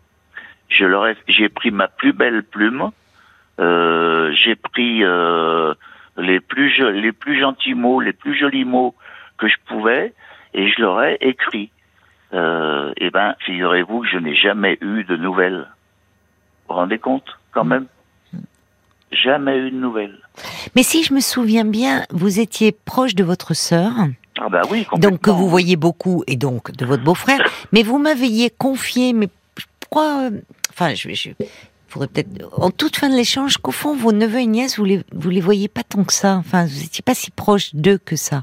Je 0.70 0.86
leur 0.86 1.06
ai, 1.08 1.16
j'ai 1.28 1.50
pris 1.50 1.70
ma 1.70 1.88
plus 1.88 2.14
belle 2.14 2.42
plume, 2.42 2.90
euh, 3.60 4.32
j'ai 4.32 4.56
pris 4.56 5.04
euh, 5.04 5.74
les 6.18 6.40
plus 6.40 6.78
les 6.92 7.12
plus 7.12 7.40
gentils 7.40 7.74
mots, 7.74 8.00
les 8.00 8.12
plus 8.12 8.36
jolis 8.38 8.64
mots 8.64 8.94
que 9.38 9.48
je 9.48 9.56
pouvais 9.66 10.12
et 10.54 10.68
je 10.68 10.80
leur 10.80 11.02
ai 11.02 11.16
écrit. 11.20 11.70
Euh, 12.34 12.92
eh 12.98 13.10
ben, 13.10 13.34
figurez-vous 13.40 14.00
que 14.00 14.08
je 14.08 14.18
n'ai 14.18 14.34
jamais 14.34 14.76
eu 14.80 15.04
de 15.04 15.16
nouvelles. 15.16 15.66
Vous 16.68 16.74
vous 16.74 16.74
rendez 16.74 16.98
compte, 16.98 17.38
quand 17.52 17.64
même? 17.64 17.86
Jamais 19.10 19.56
eu 19.56 19.70
de 19.70 19.76
nouvelles. 19.76 20.18
Mais 20.76 20.82
si 20.82 21.02
je 21.02 21.14
me 21.14 21.20
souviens 21.20 21.64
bien, 21.64 22.04
vous 22.10 22.40
étiez 22.40 22.72
proche 22.72 23.14
de 23.14 23.24
votre 23.24 23.54
sœur, 23.54 23.92
Ah 24.38 24.48
bah 24.50 24.60
oui, 24.70 24.86
donc 24.98 25.22
que 25.22 25.30
vous 25.30 25.48
voyez 25.48 25.76
beaucoup, 25.76 26.22
et 26.26 26.36
donc 26.36 26.70
de 26.72 26.84
votre 26.84 27.02
beau-frère, 27.02 27.40
mais 27.72 27.82
vous 27.82 27.98
m'aviez 27.98 28.50
confié, 28.50 29.14
mais 29.14 29.28
je 29.56 29.64
crois, 29.88 30.28
euh, 30.30 30.40
enfin, 30.70 30.94
je, 30.94 31.08
je 31.14 31.30
faudrait 31.88 32.08
peut-être, 32.08 32.28
en 32.62 32.70
toute 32.70 32.96
fin 32.96 33.08
de 33.08 33.14
l'échange, 33.16 33.56
qu'au 33.58 33.70
fond, 33.72 33.94
vos 33.96 34.12
neveux 34.12 34.40
et 34.40 34.46
nièces, 34.46 34.78
vous 34.78 34.84
les, 34.84 35.02
vous 35.12 35.30
les 35.30 35.40
voyez 35.40 35.68
pas 35.68 35.82
tant 35.82 36.04
que 36.04 36.12
ça, 36.12 36.36
enfin, 36.36 36.64
vous 36.66 36.84
étiez 36.84 37.02
pas 37.02 37.14
si 37.14 37.30
proche 37.30 37.74
d'eux 37.74 37.98
que 37.98 38.16
ça. 38.16 38.42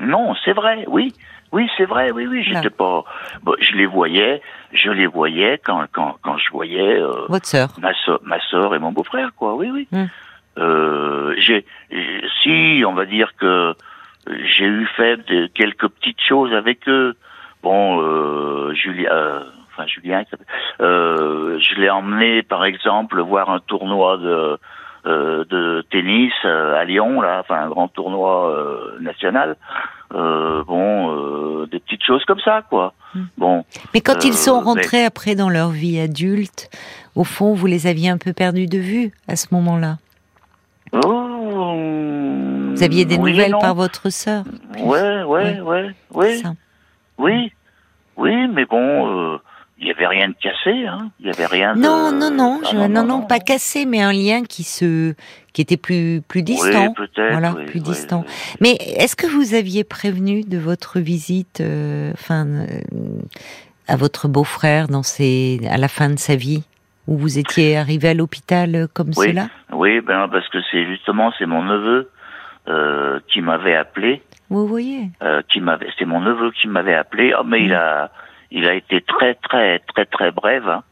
Non, 0.00 0.34
c'est 0.44 0.52
vrai, 0.52 0.84
oui. 0.88 1.12
Oui, 1.52 1.68
c'est 1.76 1.84
vrai, 1.84 2.10
oui, 2.10 2.26
oui, 2.26 2.42
j'étais 2.42 2.68
pas... 2.70 3.04
bon, 3.44 3.54
je 3.60 3.76
les 3.76 3.86
voyais, 3.86 4.42
je 4.72 4.90
les 4.90 5.06
voyais 5.06 5.60
quand, 5.64 5.84
quand, 5.92 6.16
quand 6.20 6.36
je 6.36 6.50
voyais 6.50 6.98
euh, 7.00 7.26
Votre 7.28 7.46
sœur. 7.46 7.68
ma, 7.80 7.92
so- 8.04 8.18
ma 8.24 8.40
soeur 8.50 8.74
et 8.74 8.80
mon 8.80 8.90
beau-frère, 8.90 9.30
quoi, 9.36 9.54
oui, 9.54 9.70
oui. 9.72 9.86
Hmm. 9.92 10.06
Euh, 10.58 11.34
j'ai, 11.38 11.64
si, 12.42 12.82
on 12.86 12.92
va 12.94 13.04
dire 13.04 13.34
que 13.36 13.74
j'ai 14.26 14.64
eu 14.64 14.86
fait 14.96 15.16
de- 15.28 15.46
quelques 15.48 15.86
petites 15.88 16.20
choses 16.28 16.52
avec 16.52 16.88
eux. 16.88 17.14
Bon, 17.62 18.00
euh, 18.00 18.74
Julien, 18.74 19.08
euh, 19.12 19.40
enfin 19.76 19.86
Julien, 19.86 20.24
euh, 20.80 21.58
je 21.58 21.80
l'ai 21.80 21.90
emmené, 21.90 22.42
par 22.42 22.64
exemple, 22.64 23.20
voir 23.20 23.50
un 23.50 23.60
tournoi 23.60 24.16
de 24.18 24.58
euh, 25.06 25.44
de 25.50 25.84
tennis 25.90 26.32
euh, 26.46 26.80
à 26.80 26.84
Lyon, 26.84 27.20
là, 27.20 27.40
enfin 27.40 27.56
un 27.56 27.68
grand 27.68 27.88
tournoi 27.88 28.50
euh, 28.50 28.98
national. 29.00 29.56
bon, 30.10 31.66
des 31.66 31.78
petites 31.78 32.02
choses 32.02 32.24
comme 32.24 32.40
ça, 32.40 32.62
quoi. 32.70 32.94
Hmm. 33.14 33.24
Bon. 33.36 33.64
Mais 33.92 34.00
quand 34.00 34.24
ils 34.24 34.32
sont 34.32 34.60
rentrés 34.60 35.04
après 35.04 35.34
dans 35.34 35.50
leur 35.50 35.68
vie 35.68 36.00
adulte, 36.00 36.70
au 37.16 37.24
fond, 37.24 37.52
vous 37.52 37.66
les 37.66 37.86
aviez 37.86 38.08
un 38.08 38.16
peu 38.16 38.32
perdus 38.32 38.66
de 38.66 38.78
vue 38.78 39.12
à 39.28 39.36
ce 39.36 39.48
moment-là? 39.52 39.98
Oh, 40.92 41.74
vous 42.70 42.82
aviez 42.82 43.04
des 43.04 43.18
nouvelles 43.18 43.56
par 43.60 43.74
votre 43.74 44.08
sœur. 44.08 44.44
Ouais, 44.78 45.22
ouais, 45.24 45.60
ouais, 45.60 45.90
ouais. 46.14 46.42
Oui, 47.18 47.52
oui, 48.16 48.48
mais 48.48 48.64
bon 48.64 49.38
il 49.78 49.86
n'y 49.86 49.90
avait 49.90 50.06
rien 50.06 50.28
de 50.28 50.34
cassé, 50.34 50.86
hein. 50.86 51.10
Il 51.18 51.26
y 51.26 51.30
avait 51.30 51.46
rien. 51.46 51.74
Non, 51.74 52.12
de... 52.12 52.16
non, 52.16 52.30
non, 52.30 52.60
ah, 52.64 52.74
non, 52.74 52.88
non, 52.88 53.04
non, 53.04 53.22
pas 53.22 53.40
cassé, 53.40 53.86
mais 53.86 54.00
un 54.00 54.12
lien 54.12 54.44
qui 54.44 54.62
se, 54.62 55.14
qui 55.52 55.62
était 55.62 55.76
plus, 55.76 56.22
plus 56.26 56.42
distant. 56.42 56.88
Oui, 56.88 56.94
peut-être. 56.94 57.32
Voilà, 57.32 57.54
plus 57.66 57.80
distant. 57.80 58.24
Mais 58.60 58.74
est-ce 58.74 59.16
que 59.16 59.26
vous 59.26 59.54
aviez 59.54 59.82
prévenu 59.82 60.42
de 60.42 60.58
votre 60.58 61.00
visite, 61.00 61.60
euh, 61.60 62.12
enfin, 62.12 62.46
euh, 62.46 62.66
à 63.88 63.96
votre 63.96 64.28
beau-frère 64.28 64.86
dans 64.86 65.02
ses, 65.02 65.60
à 65.68 65.76
la 65.76 65.88
fin 65.88 66.08
de 66.08 66.18
sa 66.18 66.36
vie, 66.36 66.62
où 67.08 67.16
vous 67.16 67.38
étiez 67.38 67.76
arrivé 67.76 68.10
à 68.10 68.14
l'hôpital 68.14 68.76
euh, 68.76 68.86
comme 68.92 69.12
cela? 69.12 69.48
Oui, 69.72 70.00
ben 70.00 70.28
parce 70.28 70.48
que 70.50 70.58
c'est 70.70 70.86
justement 70.86 71.32
c'est 71.36 71.46
mon 71.46 71.64
neveu 71.64 72.10
euh, 72.68 73.18
qui 73.26 73.40
m'avait 73.40 73.74
appelé. 73.74 74.22
Vous 74.50 74.68
voyez 74.68 75.10
Qui 75.48 75.60
m'avait, 75.60 75.88
c'est 75.98 76.04
mon 76.04 76.20
neveu 76.20 76.52
qui 76.52 76.68
m'avait 76.68 76.94
appelé. 76.94 77.34
Oh, 77.36 77.42
mais 77.44 77.64
il 77.64 77.72
a 77.72 78.12
il 78.54 78.66
a 78.66 78.74
été 78.74 79.02
très 79.02 79.34
très 79.34 79.80
très 79.80 80.06
très 80.06 80.30
bref. 80.30 80.62
Hein. 80.66 80.82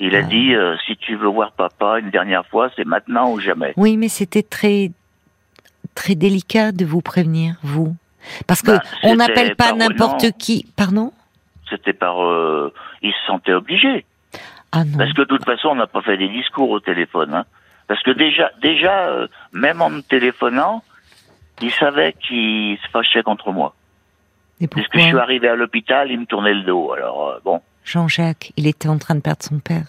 Il 0.00 0.16
a 0.16 0.20
ah. 0.20 0.22
dit 0.22 0.54
euh, 0.54 0.76
si 0.86 0.96
tu 0.96 1.14
veux 1.14 1.28
voir 1.28 1.52
papa 1.52 2.00
une 2.00 2.10
dernière 2.10 2.46
fois, 2.46 2.70
c'est 2.74 2.86
maintenant 2.86 3.30
ou 3.30 3.38
jamais. 3.38 3.74
Oui, 3.76 3.96
mais 3.96 4.08
c'était 4.08 4.42
très 4.42 4.90
très 5.94 6.14
délicat 6.14 6.72
de 6.72 6.84
vous 6.84 7.02
prévenir, 7.02 7.56
vous, 7.62 7.94
parce 8.46 8.62
que 8.62 8.72
bah, 8.72 8.82
on 9.04 9.16
n'appelle 9.16 9.54
pas 9.56 9.74
n'importe 9.74 10.32
qui. 10.38 10.66
Pardon? 10.76 11.12
C'était 11.68 11.92
par. 11.92 12.24
Euh, 12.24 12.72
il 13.02 13.12
se 13.12 13.26
sentait 13.26 13.52
obligé. 13.52 14.04
Ah 14.72 14.84
non. 14.84 14.96
Parce 14.96 15.12
que 15.12 15.20
de 15.20 15.26
toute 15.26 15.44
façon, 15.44 15.68
on 15.68 15.74
n'a 15.74 15.86
pas 15.86 16.00
fait 16.00 16.16
des 16.16 16.28
discours 16.28 16.70
au 16.70 16.80
téléphone. 16.80 17.34
Hein. 17.34 17.44
Parce 17.88 18.02
que 18.02 18.10
déjà, 18.10 18.50
déjà, 18.62 19.08
euh, 19.08 19.26
même 19.52 19.82
en 19.82 19.90
me 19.90 20.00
téléphonant, 20.00 20.82
il 21.60 21.70
savait 21.72 22.14
qu'il 22.14 22.78
se 22.78 22.88
fâchait 22.90 23.22
contre 23.22 23.52
moi. 23.52 23.74
Puisque 24.68 24.96
je 24.96 25.00
suis 25.00 25.18
arrivé 25.18 25.48
à 25.48 25.56
l'hôpital, 25.56 26.10
il 26.10 26.20
me 26.20 26.26
tournait 26.26 26.54
le 26.54 26.62
dos. 26.62 26.92
Alors 26.92 27.28
euh, 27.28 27.40
bon. 27.44 27.60
Jean-Jacques, 27.84 28.52
il 28.56 28.66
était 28.66 28.88
en 28.88 28.98
train 28.98 29.14
de 29.14 29.20
perdre 29.20 29.42
son 29.42 29.58
père. 29.58 29.86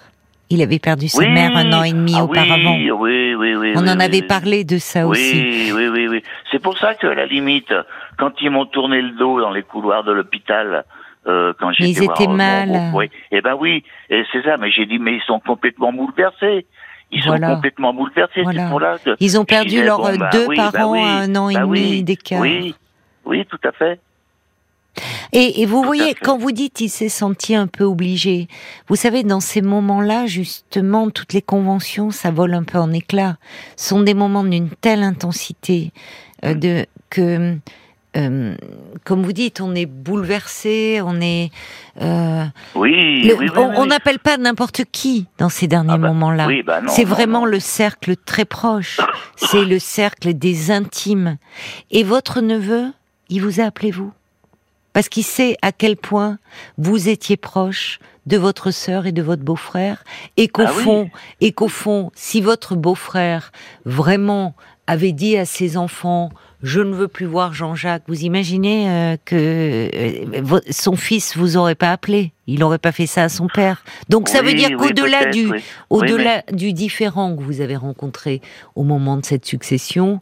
Il 0.49 0.61
avait 0.61 0.79
perdu 0.79 1.07
sa 1.07 1.27
mère 1.27 1.55
un 1.55 1.71
an 1.73 1.83
et 1.83 1.93
demi 1.93 2.13
ah 2.15 2.25
auparavant. 2.25 2.75
Oui, 2.75 2.91
oui, 2.91 3.33
oui, 3.33 3.55
oui. 3.55 3.73
On 3.75 3.87
en 3.87 3.99
avait 3.99 4.21
parlé 4.21 4.63
de 4.63 4.77
ça 4.77 5.07
aussi. 5.07 5.71
Oui, 5.73 5.87
oui, 5.89 6.07
oui. 6.07 6.23
C'est 6.51 6.61
pour 6.61 6.77
ça 6.77 6.93
que, 6.93 7.07
à 7.07 7.15
la 7.15 7.25
limite, 7.25 7.73
quand 8.19 8.33
ils 8.41 8.51
m'ont 8.51 8.67
tourné 8.67 9.01
le 9.01 9.11
dos 9.11 9.41
dans 9.41 9.49
les 9.49 9.63
couloirs 9.63 10.03
de 10.03 10.11
l'hôpital, 10.11 10.85
euh, 11.25 11.53
quand 11.59 11.71
j'étais 11.71 11.89
Ils 11.89 12.03
étaient 12.03 12.27
mal. 12.27 12.91
oui. 12.93 13.09
Eh 13.31 13.41
ben 13.41 13.55
oui, 13.59 13.83
et 14.09 14.23
c'est 14.31 14.43
ça. 14.43 14.57
Mais 14.57 14.69
j'ai 14.69 14.85
dit, 14.85 14.99
mais 14.99 15.15
ils 15.15 15.23
sont 15.25 15.39
complètement 15.39 15.91
bouleversés. 15.91 16.67
Ils 17.11 17.23
sont 17.23 17.39
complètement 17.39 17.93
bouleversés. 17.93 18.41
Voilà. 18.43 18.69
Pour 18.69 18.79
là 18.79 18.97
ils 19.19 19.39
ont 19.39 19.45
perdu 19.45 19.83
leurs 19.83 20.01
bah 20.17 20.29
deux 20.31 20.47
bah 20.47 20.71
parents 20.71 20.93
à 20.93 21.21
un 21.21 21.35
an 21.35 21.49
et 21.49 21.53
bah 21.53 21.61
demi 21.61 22.03
d'écart. 22.03 22.41
Oui, 22.41 22.75
oui, 23.25 23.45
tout 23.45 23.59
à 23.63 23.71
fait. 23.71 23.99
Et, 25.31 25.65
vous 25.65 25.83
voyez, 25.83 26.13
quand 26.13 26.37
vous 26.37 26.51
dites 26.51 26.79
il 26.81 26.89
s'est 26.89 27.09
senti 27.09 27.55
un 27.55 27.67
peu 27.67 27.83
obligé, 27.83 28.47
vous 28.87 28.95
savez, 28.95 29.23
dans 29.23 29.39
ces 29.39 29.61
moments-là, 29.61 30.27
justement, 30.27 31.09
toutes 31.09 31.33
les 31.33 31.41
conventions, 31.41 32.11
ça 32.11 32.31
vole 32.31 32.53
un 32.53 32.63
peu 32.63 32.77
en 32.77 32.91
éclats. 32.91 33.37
Ce 33.75 33.89
sont 33.89 34.01
des 34.01 34.13
moments 34.13 34.43
d'une 34.43 34.69
telle 34.69 35.01
intensité 35.01 35.91
euh, 36.45 36.53
de 36.53 36.85
que, 37.09 37.57
euh, 38.15 38.55
comme 39.03 39.23
vous 39.23 39.33
dites, 39.33 39.59
on 39.59 39.73
est 39.73 39.87
bouleversé, 39.87 41.01
on 41.03 41.19
est. 41.19 41.49
Euh, 42.01 42.45
oui, 42.75 43.31
On 43.55 43.87
n'appelle 43.87 44.19
pas 44.19 44.37
n'importe 44.37 44.83
qui 44.91 45.27
dans 45.39 45.49
ces 45.49 45.67
derniers 45.67 45.93
ah 45.93 45.97
bah, 45.97 46.09
moments-là. 46.09 46.47
Bah 46.65 46.81
c'est 46.87 47.05
vraiment 47.05 47.45
le 47.45 47.59
cercle 47.59 48.15
très 48.15 48.45
proche. 48.45 48.99
c'est 49.35 49.65
le 49.65 49.79
cercle 49.79 50.33
des 50.35 50.69
intimes. 50.69 51.37
Et 51.89 52.03
votre 52.03 52.41
neveu, 52.41 52.91
il 53.29 53.41
vous 53.41 53.59
a 53.59 53.63
appelé 53.63 53.89
vous? 53.89 54.11
Parce 54.93 55.09
qu'il 55.09 55.23
sait 55.23 55.57
à 55.61 55.71
quel 55.71 55.97
point 55.97 56.39
vous 56.77 57.09
étiez 57.09 57.37
proche 57.37 57.99
de 58.25 58.37
votre 58.37 58.71
sœur 58.71 59.05
et 59.05 59.11
de 59.11 59.21
votre 59.21 59.43
beau-frère, 59.43 60.03
et 60.37 60.47
qu'au 60.47 60.63
ah 60.65 60.71
fond, 60.71 61.09
et 61.41 61.51
qu'au 61.51 61.67
fond, 61.67 62.11
si 62.15 62.39
votre 62.39 62.75
beau-frère 62.75 63.51
vraiment 63.85 64.55
avait 64.87 65.11
dit 65.11 65.37
à 65.37 65.45
ses 65.45 65.75
enfants 65.75 66.31
je 66.63 66.79
ne 66.79 66.95
veux 66.95 67.09
plus 67.09 67.25
voir 67.25 67.53
Jean-Jacques. 67.53 68.03
Vous 68.07 68.23
imaginez 68.23 68.89
euh, 68.89 69.17
que 69.23 69.89
euh, 69.93 70.59
son 70.71 70.95
fils 70.95 71.37
vous 71.37 71.57
aurait 71.57 71.75
pas 71.75 71.91
appelé, 71.91 72.31
il 72.47 72.59
n'aurait 72.59 72.77
pas 72.79 72.93
fait 72.93 73.05
ça 73.05 73.23
à 73.23 73.29
son 73.29 73.47
père. 73.47 73.83
Donc 74.07 74.29
ça 74.29 74.41
veut 74.41 74.53
dire 74.53 74.77
qu'au-delà 74.77 75.25
du, 75.25 75.49
au-delà 75.89 76.41
du 76.53 76.71
différent 76.71 77.35
que 77.35 77.43
vous 77.43 77.59
avez 77.59 77.75
rencontré 77.75 78.41
au 78.75 78.83
moment 78.83 79.17
de 79.17 79.25
cette 79.25 79.45
succession, 79.45 80.21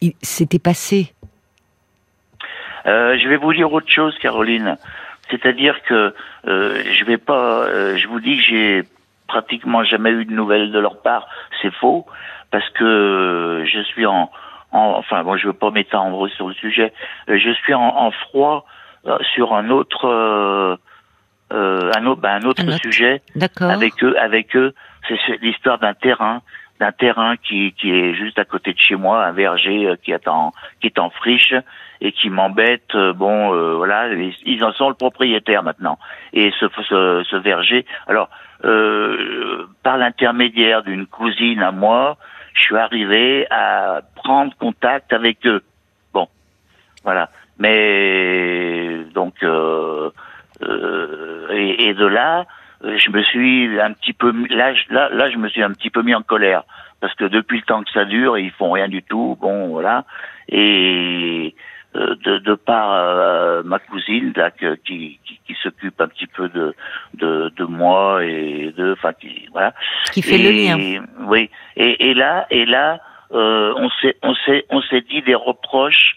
il 0.00 0.14
s'était 0.22 0.60
passé 0.60 1.12
euh, 2.86 3.16
je 3.18 3.28
vais 3.28 3.36
vous 3.36 3.52
dire 3.52 3.72
autre 3.72 3.90
chose, 3.90 4.16
Caroline. 4.18 4.76
C'est-à-dire 5.30 5.82
que 5.82 6.14
euh, 6.46 6.82
je 6.92 7.04
vais 7.04 7.18
pas. 7.18 7.64
Euh, 7.64 7.96
je 7.96 8.06
vous 8.08 8.20
dis 8.20 8.36
que 8.36 8.42
j'ai 8.42 8.82
pratiquement 9.28 9.84
jamais 9.84 10.10
eu 10.10 10.24
de 10.24 10.32
nouvelles 10.32 10.72
de 10.72 10.78
leur 10.78 11.00
part. 11.00 11.28
C'est 11.60 11.72
faux 11.74 12.06
parce 12.50 12.68
que 12.70 13.64
je 13.66 13.80
suis 13.82 14.04
en, 14.04 14.30
enfin 14.72 15.22
bon, 15.22 15.36
je 15.36 15.46
veux 15.46 15.52
pas 15.52 15.70
m'étendre 15.70 16.28
sur 16.28 16.48
le 16.48 16.54
sujet. 16.54 16.92
Je 17.28 17.52
suis 17.52 17.72
en, 17.74 18.10
froid 18.10 18.66
sur 19.34 19.54
un 19.54 19.70
autre. 19.70 20.78
un 21.50 22.06
autre, 22.06 22.20
ben, 22.20 22.42
un 22.42 22.46
autre 22.46 22.70
sujet 22.78 23.22
avec 23.60 24.02
eux, 24.02 24.18
avec 24.18 24.56
eux, 24.56 24.74
c'est 25.08 25.40
l'histoire 25.40 25.78
d'un 25.78 25.94
terrain 25.94 26.42
d'un 26.82 26.90
terrain 26.90 27.36
qui, 27.36 27.72
qui 27.78 27.92
est 27.92 28.12
juste 28.14 28.40
à 28.40 28.44
côté 28.44 28.72
de 28.72 28.78
chez 28.78 28.96
moi, 28.96 29.24
un 29.24 29.30
verger 29.30 29.86
euh, 29.86 29.96
qui 30.02 30.10
est 30.10 30.26
en 30.26 30.52
qui 30.80 30.88
est 30.88 30.98
en 30.98 31.10
friche 31.10 31.54
et 32.00 32.10
qui 32.10 32.28
m'embête. 32.28 32.92
Euh, 32.96 33.12
bon, 33.12 33.54
euh, 33.54 33.74
voilà, 33.76 34.08
ils 34.44 34.64
en 34.64 34.72
sont 34.72 34.88
le 34.88 34.96
propriétaire 34.96 35.62
maintenant. 35.62 35.96
Et 36.32 36.52
ce, 36.58 36.66
ce, 36.88 37.22
ce 37.30 37.36
verger, 37.36 37.86
alors 38.08 38.28
euh, 38.64 39.68
par 39.84 39.96
l'intermédiaire 39.96 40.82
d'une 40.82 41.06
cousine 41.06 41.62
à 41.62 41.70
moi, 41.70 42.16
je 42.54 42.62
suis 42.62 42.76
arrivé 42.76 43.46
à 43.50 44.00
prendre 44.16 44.52
contact 44.56 45.12
avec 45.12 45.46
eux. 45.46 45.62
Bon, 46.12 46.26
voilà. 47.04 47.30
Mais 47.60 49.04
donc 49.14 49.34
euh, 49.44 50.10
et, 51.52 51.88
et, 51.88 51.94
de 51.94 52.06
là, 52.06 52.40
euh, 52.40 52.44
je 52.82 53.10
me 53.10 53.22
suis 53.22 53.80
un 53.80 53.92
petit 53.92 54.12
peu 54.12 54.32
là, 54.50 54.72
là 54.90 55.08
là 55.10 55.30
je 55.30 55.36
me 55.38 55.48
suis 55.48 55.62
un 55.62 55.72
petit 55.72 55.90
peu 55.90 56.02
mis 56.02 56.14
en 56.14 56.22
colère. 56.22 56.64
Parce 57.00 57.14
que 57.14 57.24
depuis 57.24 57.58
le 57.58 57.64
temps 57.64 57.82
que 57.82 57.90
ça 57.90 58.04
dure 58.04 58.38
ils 58.38 58.50
font 58.52 58.70
rien 58.70 58.88
du 58.88 59.02
tout 59.02 59.36
bon 59.40 59.68
voilà. 59.68 60.04
Et 60.48 61.54
euh, 61.94 62.14
de, 62.24 62.38
de 62.38 62.54
par 62.54 62.92
euh, 62.92 63.62
ma 63.64 63.78
cousine 63.78 64.32
là 64.34 64.50
qui, 64.50 64.66
qui, 64.84 65.20
qui 65.46 65.56
s'occupe 65.62 66.00
un 66.00 66.08
petit 66.08 66.26
peu 66.26 66.48
de, 66.48 66.74
de 67.14 67.52
de 67.56 67.64
moi 67.64 68.24
et 68.24 68.72
de 68.76 68.92
enfin 68.92 69.12
qui 69.12 69.48
voilà. 69.52 69.74
Qui 70.12 70.22
fait 70.22 70.38
le 70.38 70.50
lien. 70.50 71.04
oui. 71.26 71.50
Et, 71.76 72.10
et 72.10 72.14
là 72.14 72.46
et 72.50 72.64
là 72.64 73.00
on 73.30 73.88
s'est 74.00 74.16
on 74.22 74.34
s'est 74.34 74.64
on 74.70 74.82
s'est 74.82 75.02
dit 75.02 75.22
des 75.22 75.34
reproches 75.34 76.16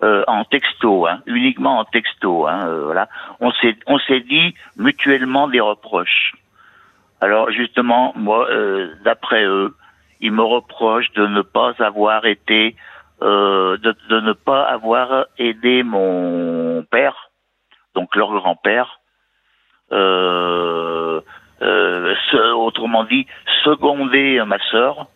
euh, 0.00 0.22
en 0.28 0.44
texto, 0.44 1.08
hein, 1.08 1.22
uniquement 1.26 1.80
en 1.80 1.84
texto. 1.84 2.46
Hein, 2.46 2.68
euh, 2.68 2.84
voilà. 2.84 3.08
On 3.40 3.50
s'est 3.50 3.76
on 3.88 3.98
s'est 3.98 4.20
dit 4.20 4.54
mutuellement 4.76 5.48
des 5.48 5.58
reproches. 5.58 6.34
Alors 7.20 7.50
justement, 7.50 8.12
moi, 8.14 8.48
euh, 8.48 8.94
d'après 9.04 9.44
eux, 9.44 9.74
ils 10.20 10.30
me 10.30 10.44
reprochent 10.44 11.10
de 11.14 11.26
ne 11.26 11.42
pas 11.42 11.72
avoir 11.80 12.26
été, 12.26 12.76
de, 13.20 13.96
de, 14.08 14.20
ne 14.20 14.32
pas 14.34 14.62
avoir 14.62 15.26
aidé 15.36 15.82
mon 15.82 16.84
père, 16.88 17.30
donc 17.96 18.14
leur 18.14 18.30
grand-père. 18.30 19.00
autrement 22.54 23.02
dit, 23.04 23.26
seconder 23.64 24.40
ma 24.46 24.58
sœur. 24.70 25.08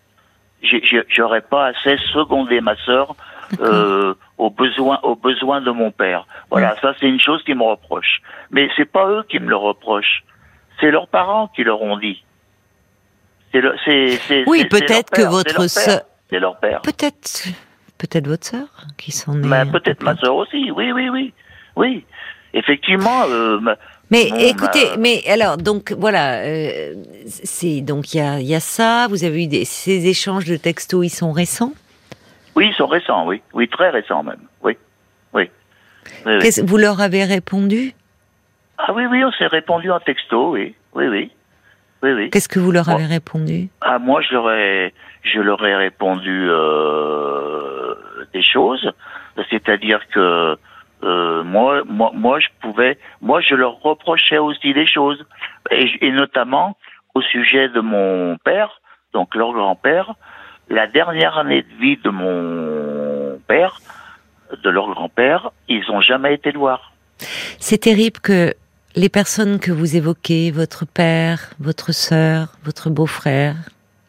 J'aurais 1.09 1.43
pas 1.43 1.67
assez 1.67 1.99
secondé 2.12 2.61
ma 2.61 2.75
sœur 2.85 3.15
euh, 3.61 4.14
aux 4.38 4.50
besoins 4.50 4.99
aux 5.02 5.16
besoins 5.16 5.61
de 5.61 5.71
mon 5.71 5.90
père. 5.90 6.26
Voilà, 6.50 6.76
ça 6.80 6.94
c'est 6.99 7.09
une 7.09 7.21
chose 7.21 7.42
qu'ils 7.44 7.56
me 7.56 7.64
reprochent. 7.64 8.23
Mais 8.50 8.68
c'est 8.76 8.90
pas 8.90 9.09
eux 9.09 9.25
qui 9.28 9.38
me 9.38 9.49
le 9.49 9.56
reprochent, 9.56 10.25
c'est 10.80 10.90
leurs 10.90 11.09
parents 11.09 11.49
qui 11.54 11.64
leur 11.64 11.82
ont 11.82 11.99
dit. 11.99 12.23
C'est 13.52 13.61
le, 13.61 13.75
c'est, 13.85 14.44
oui, 14.47 14.64
peut-être 14.64 15.11
que 15.11 15.23
votre 15.23 15.66
sœur, 15.66 16.00
c'est 16.30 16.38
leur 16.38 16.59
père. 16.59 16.80
Peut-être, 16.80 17.49
peut-être 17.99 18.26
votre 18.26 18.47
sœur 18.47 18.68
qui 18.97 19.12
s'en 19.12 19.42
est. 19.42 19.47
Ben, 19.47 19.71
peut-être 19.71 20.02
ma 20.02 20.16
sœur 20.16 20.35
aussi. 20.37 20.71
Oui, 20.71 20.90
oui, 20.92 21.11
oui, 21.11 21.35
oui. 21.76 22.04
effectivement. 22.54 23.25
Euh, 23.28 23.61
mais 24.11 24.30
écoutez, 24.49 24.97
mais 24.99 25.23
alors 25.26 25.56
donc 25.56 25.92
voilà, 25.92 26.40
euh, 26.40 26.94
c'est 27.26 27.80
donc 27.80 28.12
il 28.14 28.18
y 28.18 28.21
a, 28.21 28.40
y 28.40 28.54
a 28.54 28.61
ça. 28.61 29.06
Vous 29.09 29.25
avez 29.25 29.44
eu 29.44 29.47
des, 29.47 29.64
ces 29.64 30.06
échanges 30.06 30.44
de 30.44 30.56
textos, 30.56 31.04
ils 31.06 31.11
sont 31.11 31.32
récents? 31.32 31.73
Oui, 32.54 32.68
ils 32.71 32.75
sont 32.75 32.87
récents, 32.87 33.26
oui, 33.26 33.42
oui, 33.52 33.68
très 33.68 33.90
récents 33.90 34.23
même, 34.23 34.42
oui, 34.62 34.76
oui. 35.32 35.50
Vous 36.64 36.76
leur 36.76 37.00
avez 37.00 37.25
répondu? 37.25 37.94
Ah 38.78 38.92
oui, 38.92 39.04
oui, 39.06 39.25
on 39.25 39.32
s'est 39.32 39.47
répondu 39.47 39.90
en 39.90 40.00
texto, 40.00 40.52
oui, 40.52 40.75
oui, 40.94 41.09
oui. 41.09 41.30
Oui, 42.02 42.12
oui. 42.12 42.30
Qu'est-ce 42.30 42.49
que 42.49 42.59
vous 42.59 42.73
leur 42.73 42.88
avez 42.88 43.06
répondu? 43.06 43.68
Ah 43.80 44.00
moi 44.00 44.21
je 44.23 44.32
leur 44.32 44.50
ai 44.50 44.92
je 45.23 45.38
leur 45.38 45.64
ai 45.64 45.76
répondu 45.76 46.49
euh, 46.49 47.94
des 48.32 48.42
choses, 48.42 48.90
c'est-à-dire 49.50 50.00
que 50.09 50.59
euh, 51.04 51.42
moi, 51.42 51.82
moi, 51.87 52.11
moi, 52.14 52.38
je 52.38 52.49
pouvais, 52.61 52.99
moi, 53.21 53.40
je 53.40 53.54
leur 53.54 53.80
reprochais 53.80 54.38
aussi 54.38 54.73
des 54.73 54.87
choses, 54.87 55.25
et, 55.71 56.11
notamment 56.12 56.76
au 57.14 57.23
sujet 57.23 57.68
de 57.68 57.80
mon 57.80 58.37
père, 58.44 58.80
donc 59.12 59.35
leur 59.35 59.52
grand-père. 59.52 60.14
La 60.73 60.87
dernière 60.87 61.37
année 61.37 61.62
de 61.62 61.83
vie 61.83 61.99
de 62.02 62.09
mon 62.09 63.38
père, 63.47 63.83
de 64.64 64.71
leur 64.71 64.88
grand-père, 64.88 65.52
ils 65.69 65.85
n'ont 65.88 66.00
jamais 66.00 66.33
été 66.33 66.50
le 66.50 66.59
voir. 66.59 66.95
C'est 67.59 67.76
terrible 67.76 68.21
que 68.21 68.55
les 68.97 69.11
personnes 69.11 69.59
que 69.59 69.71
vous 69.71 69.97
évoquez, 69.97 70.50
votre 70.50 70.87
père, 70.87 71.50
votre 71.61 71.93
sœur, 71.93 72.55
votre 72.64 72.88
beau-frère, 72.88 73.57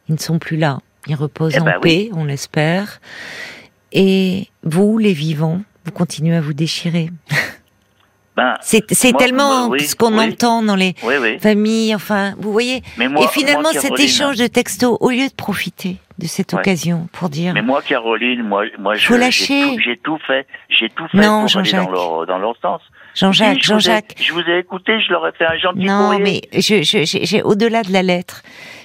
ils 0.07 0.15
ne 0.15 0.19
sont 0.19 0.39
plus 0.39 0.55
là. 0.55 0.79
Ils 1.07 1.15
reposent 1.15 1.55
eh 1.57 1.59
en 1.59 1.65
ben 1.65 1.81
paix, 1.81 2.09
on 2.13 2.23
l'espère. 2.23 3.01
Et 3.91 4.47
vous, 4.63 4.97
les 4.97 5.11
vivants, 5.11 5.63
vous 5.83 5.91
continuez 5.91 6.37
à 6.37 6.41
vous 6.41 6.53
déchirer. 6.53 7.09
Ben, 8.35 8.55
c'est 8.61 8.85
tellement 9.17 9.71
ce 9.77 9.95
qu'on 9.95 10.17
entend 10.17 10.63
dans 10.63 10.75
les 10.75 10.95
familles, 11.39 11.95
enfin, 11.95 12.33
vous 12.37 12.51
voyez. 12.51 12.81
et 12.99 13.27
finalement, 13.31 13.69
cet 13.71 13.99
échange 13.99 14.37
de 14.37 14.47
textos, 14.47 14.97
au 14.99 15.09
lieu 15.09 15.27
de 15.27 15.35
profiter 15.35 15.97
de 16.19 16.27
cette 16.27 16.53
occasion 16.53 17.07
pour 17.11 17.29
dire. 17.29 17.53
Mais 17.53 17.61
moi, 17.61 17.81
Caroline, 17.81 18.43
moi, 18.43 18.65
moi, 18.79 18.95
j'ai 18.95 19.07
tout, 19.07 20.17
fait, 20.25 20.45
j'ai 20.69 20.89
tout 20.89 21.07
fait 21.07 21.17
non, 21.17 21.45
pour 21.45 21.57
aller 21.57 21.71
dans 21.71 21.89
leur, 21.89 22.25
dans 22.27 22.37
leur 22.37 22.55
sens. 22.61 22.81
Jean-Jacques, 23.15 23.61
Jean-Jacques. 23.61 24.15
Je 24.19 24.33
vous 24.33 24.41
ai 24.41 24.59
écouté, 24.59 24.99
je 25.01 25.11
leur 25.11 25.27
ai 25.27 25.31
fait 25.33 25.45
un 25.45 25.57
gentil 25.57 25.85
Non, 25.85 26.17
mais 26.19 26.41
je, 26.53 26.81
j'ai 27.23 27.41
au-delà 27.43 27.83
de 27.83 27.91
la 27.91 28.01
lettre. 28.01 28.41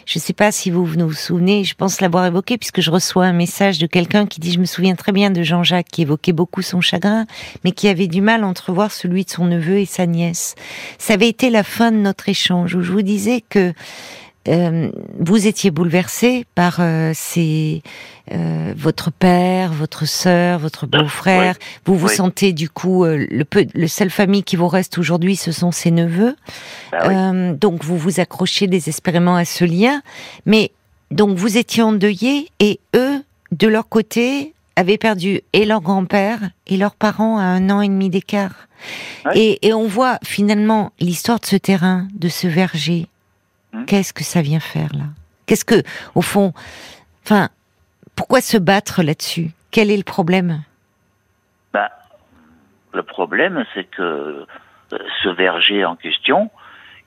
Je 0.09 0.19
ne 0.19 0.23
sais 0.23 0.33
pas 0.33 0.51
si 0.53 0.71
vous 0.71 0.87
vous 0.87 1.13
souvenez, 1.13 1.65
je 1.65 1.75
pense 1.75 2.01
l'avoir 2.01 2.25
évoqué 2.25 2.57
puisque 2.57 2.81
je 2.81 2.91
reçois 2.91 3.27
un 3.27 3.35
message 3.35 3.79
de 3.79 3.87
quelqu'un 3.87 4.25
qui 4.25 4.41
dit 4.41 4.53
je 4.53 4.59
me 4.59 4.65
souviens 4.65 4.95
très 4.95 5.13
bien 5.13 5.31
de 5.31 5.43
Jean-Jacques 5.43 5.89
qui 5.93 6.01
évoquait 6.01 6.33
beaucoup 6.33 6.63
son 6.63 6.81
chagrin, 6.81 7.27
mais 7.63 7.73
qui 7.73 7.89
avait 7.89 8.07
du 8.07 8.23
mal 8.23 8.43
à 8.43 8.47
entrevoir 8.47 8.91
celui 8.91 9.27
de 9.27 9.31
son 9.31 9.45
neveu 9.45 9.81
et 9.81 9.85
sa 9.85 10.07
nièce. 10.07 10.55
Ça 10.97 11.13
avait 11.13 11.29
été 11.29 11.51
la 11.51 11.63
fin 11.63 11.93
de 11.93 11.99
notre 11.99 12.31
échange 12.31 12.75
où 12.75 12.81
je 12.81 12.91
vous 12.91 13.03
disais 13.03 13.43
que 13.47 13.75
euh, 14.49 14.91
vous 15.19 15.47
étiez 15.47 15.71
bouleversé 15.71 16.47
par 16.55 16.79
euh, 16.81 17.13
ces, 17.15 17.83
euh, 18.33 18.73
votre 18.77 19.11
père, 19.11 19.73
votre 19.73 20.07
sœur, 20.07 20.59
votre 20.59 20.87
beau-frère. 20.87 21.57
Vous 21.85 21.97
vous 21.97 22.09
sentez 22.09 22.53
du 22.53 22.69
coup 22.69 23.05
le 23.05 23.45
peu, 23.45 23.67
le 23.75 23.89
seule 23.89 24.11
famille 24.11 24.43
qui 24.43 24.57
vous 24.57 24.69
reste 24.69 24.99
aujourd'hui, 24.99 25.37
ce 25.37 25.53
sont 25.53 25.71
ses 25.73 25.91
neveux. 25.91 26.37
Bah 26.93 27.33
donc 27.53 27.85
vous 27.85 27.97
vous 27.97 28.21
accrochez 28.21 28.67
désespérément 28.67 29.37
à 29.37 29.45
ce 29.45 29.65
lien, 29.65 30.03
mais 30.47 30.73
donc 31.11 31.37
vous 31.37 31.57
étiez 31.57 31.83
endeuillé 31.83 32.49
et 32.61 32.81
eux, 32.97 33.23
de 33.53 33.69
leur 33.69 33.89
côté, 33.89 34.55
avaient 34.77 34.99
perdu 34.99 35.43
et 35.53 35.65
leur 35.65 35.81
grand-père 35.81 36.51
et 36.67 36.77
leurs 36.77 36.95
parents 36.95 37.39
à 37.39 37.43
un 37.43 37.71
an 37.71 37.81
et 37.81 37.89
demi 37.89 38.11
d'écart. 38.11 38.69
Et, 39.35 39.67
et 39.67 39.73
on 39.73 39.87
voit 39.87 40.19
finalement 40.25 40.93
l'histoire 41.01 41.41
de 41.41 41.47
ce 41.47 41.57
terrain, 41.57 42.07
de 42.15 42.29
ce 42.29 42.47
verger, 42.47 43.09
Hmm? 43.73 43.85
Qu'est-ce 43.85 44.13
que 44.13 44.25
ça 44.25 44.43
vient 44.43 44.61
faire 44.61 44.91
là? 44.95 45.05
Qu'est-ce 45.47 45.65
que, 45.65 45.83
au 46.15 46.23
fond, 46.23 46.53
enfin, 47.25 47.49
pourquoi 48.17 48.41
se 48.41 48.59
battre 48.59 49.03
là-dessus? 49.03 49.51
Quel 49.71 49.91
est 49.91 49.97
le 49.97 50.03
problème? 50.03 50.63
Bah, 51.73 51.91
Le 52.93 53.03
problème, 53.03 53.65
c'est 53.75 53.85
que 53.85 54.03
euh, 54.03 54.99
ce 55.23 55.29
verger 55.29 55.85
en 55.85 55.97
question, 55.97 56.51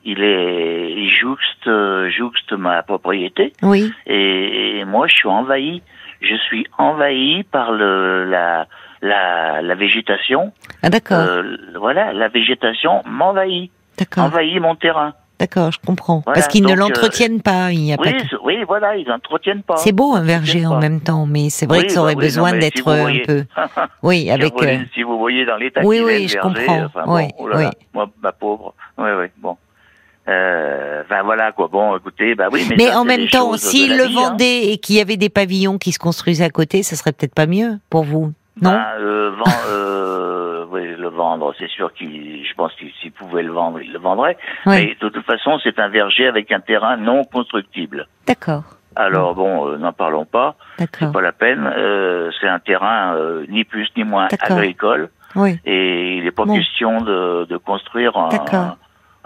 il 0.03 0.23
est 0.23 0.91
il 0.93 1.09
jouxte, 1.09 1.69
jouxte 2.09 2.53
ma 2.53 2.81
propriété. 2.83 3.53
Oui. 3.61 3.91
Et, 4.07 4.83
moi, 4.85 5.07
je 5.07 5.15
suis 5.15 5.27
envahi. 5.29 5.81
Je 6.21 6.35
suis 6.35 6.67
envahi 6.77 7.43
par 7.43 7.71
le, 7.71 8.25
la, 8.25 8.67
la, 9.01 9.61
la 9.61 9.75
végétation. 9.75 10.53
Ah 10.83 10.89
d'accord. 10.89 11.17
Euh, 11.17 11.57
voilà, 11.79 12.13
la 12.13 12.27
végétation 12.27 13.01
m'envahit. 13.05 13.71
D'accord. 13.97 14.25
Envahit 14.25 14.59
mon 14.59 14.75
terrain. 14.75 15.13
D'accord, 15.41 15.71
je 15.71 15.79
comprends. 15.83 16.21
Parce 16.21 16.47
qu'ils 16.47 16.63
ne 16.63 16.73
euh, 16.73 16.75
l'entretiennent 16.75 17.41
pas. 17.41 17.71
Il 17.71 17.83
y 17.83 17.93
a 17.93 17.97
oui, 17.99 18.13
pas 18.13 18.37
oui, 18.43 18.63
voilà, 18.67 18.95
ils 18.95 19.07
n'entretiennent 19.07 19.63
pas. 19.63 19.75
C'est 19.77 19.91
beau 19.91 20.13
un 20.13 20.21
verger 20.21 20.67
en 20.67 20.79
même 20.79 21.01
temps, 21.01 21.25
mais 21.25 21.49
c'est 21.49 21.65
vrai 21.65 21.81
que 21.81 21.91
ça 21.91 21.99
aurait 21.99 22.13
bah 22.13 22.21
besoin 22.21 22.55
d'être 22.55 22.87
un 22.87 23.17
peu. 23.25 23.45
Oui, 24.03 24.29
avec. 24.29 24.53
Euh, 24.61 24.77
si 24.93 25.01
vous 25.01 25.17
voyez 25.17 25.43
dans 25.43 25.57
l'état 25.57 25.81
oui, 25.83 25.99
oui, 26.05 26.27
je 26.27 26.37
comprends. 26.37 26.89
oui, 27.07 27.23
oh 27.39 27.49
oui. 27.55 27.65
Moi, 27.95 28.07
ma 28.21 28.31
pauvre. 28.31 28.75
Oui, 28.99 29.09
oui, 29.19 29.25
bon. 29.39 29.57
Euh, 30.29 31.01
enfin 31.03 31.23
voilà 31.23 31.51
quoi. 31.53 31.67
Bon, 31.69 31.97
écoutez, 31.97 32.35
bah 32.35 32.49
oui. 32.51 32.63
Mais, 32.69 32.75
mais 32.77 32.93
en 32.93 33.03
même 33.03 33.25
temps, 33.27 33.57
s'ils 33.57 33.97
le 33.97 34.03
hein. 34.03 34.13
vendaient 34.13 34.71
et 34.71 34.77
qu'il 34.77 34.97
y 34.97 34.99
avait 34.99 35.17
des 35.17 35.29
pavillons 35.29 35.79
qui 35.79 35.91
se 35.91 35.97
construisaient 35.97 36.45
à 36.45 36.51
côté, 36.51 36.83
ça 36.83 36.95
serait 36.95 37.13
peut-être 37.13 37.33
pas 37.33 37.47
mieux 37.47 37.79
pour 37.89 38.03
vous, 38.03 38.31
non? 38.61 38.73
Bah, 38.73 38.93
euh, 38.99 39.31
le 40.79 41.09
vendre. 41.09 41.53
C'est 41.59 41.69
sûr 41.69 41.93
qu'il, 41.93 42.45
je 42.45 42.53
pense 42.55 42.73
qu'il 42.75 42.91
s'il 43.01 43.11
pouvait 43.11 43.43
le 43.43 43.51
vendre, 43.51 43.81
il 43.81 43.91
le 43.91 43.99
vendrait. 43.99 44.37
Mais 44.65 44.95
de 44.99 45.09
toute 45.09 45.25
façon, 45.25 45.59
c'est 45.63 45.79
un 45.79 45.89
verger 45.89 46.27
avec 46.27 46.51
un 46.51 46.59
terrain 46.59 46.97
non 46.97 47.23
constructible. 47.23 48.07
D'accord. 48.27 48.63
Alors 48.95 49.35
bon, 49.35 49.67
euh, 49.67 49.77
n'en 49.77 49.93
parlons 49.93 50.25
pas. 50.25 50.55
C'est 50.77 51.11
pas 51.11 51.21
la 51.21 51.31
peine. 51.31 51.65
Euh, 51.65 52.29
c'est 52.39 52.47
un 52.47 52.59
terrain 52.59 53.15
euh, 53.15 53.45
ni 53.47 53.63
plus 53.63 53.87
ni 53.95 54.03
moins 54.03 54.27
agricole. 54.41 55.09
Oui. 55.35 55.57
Et 55.65 56.17
il 56.17 56.25
n'est 56.25 56.31
pas 56.31 56.45
question 56.45 56.99
de, 56.99 57.45
de 57.45 57.55
construire 57.55 58.17
un, 58.17 58.75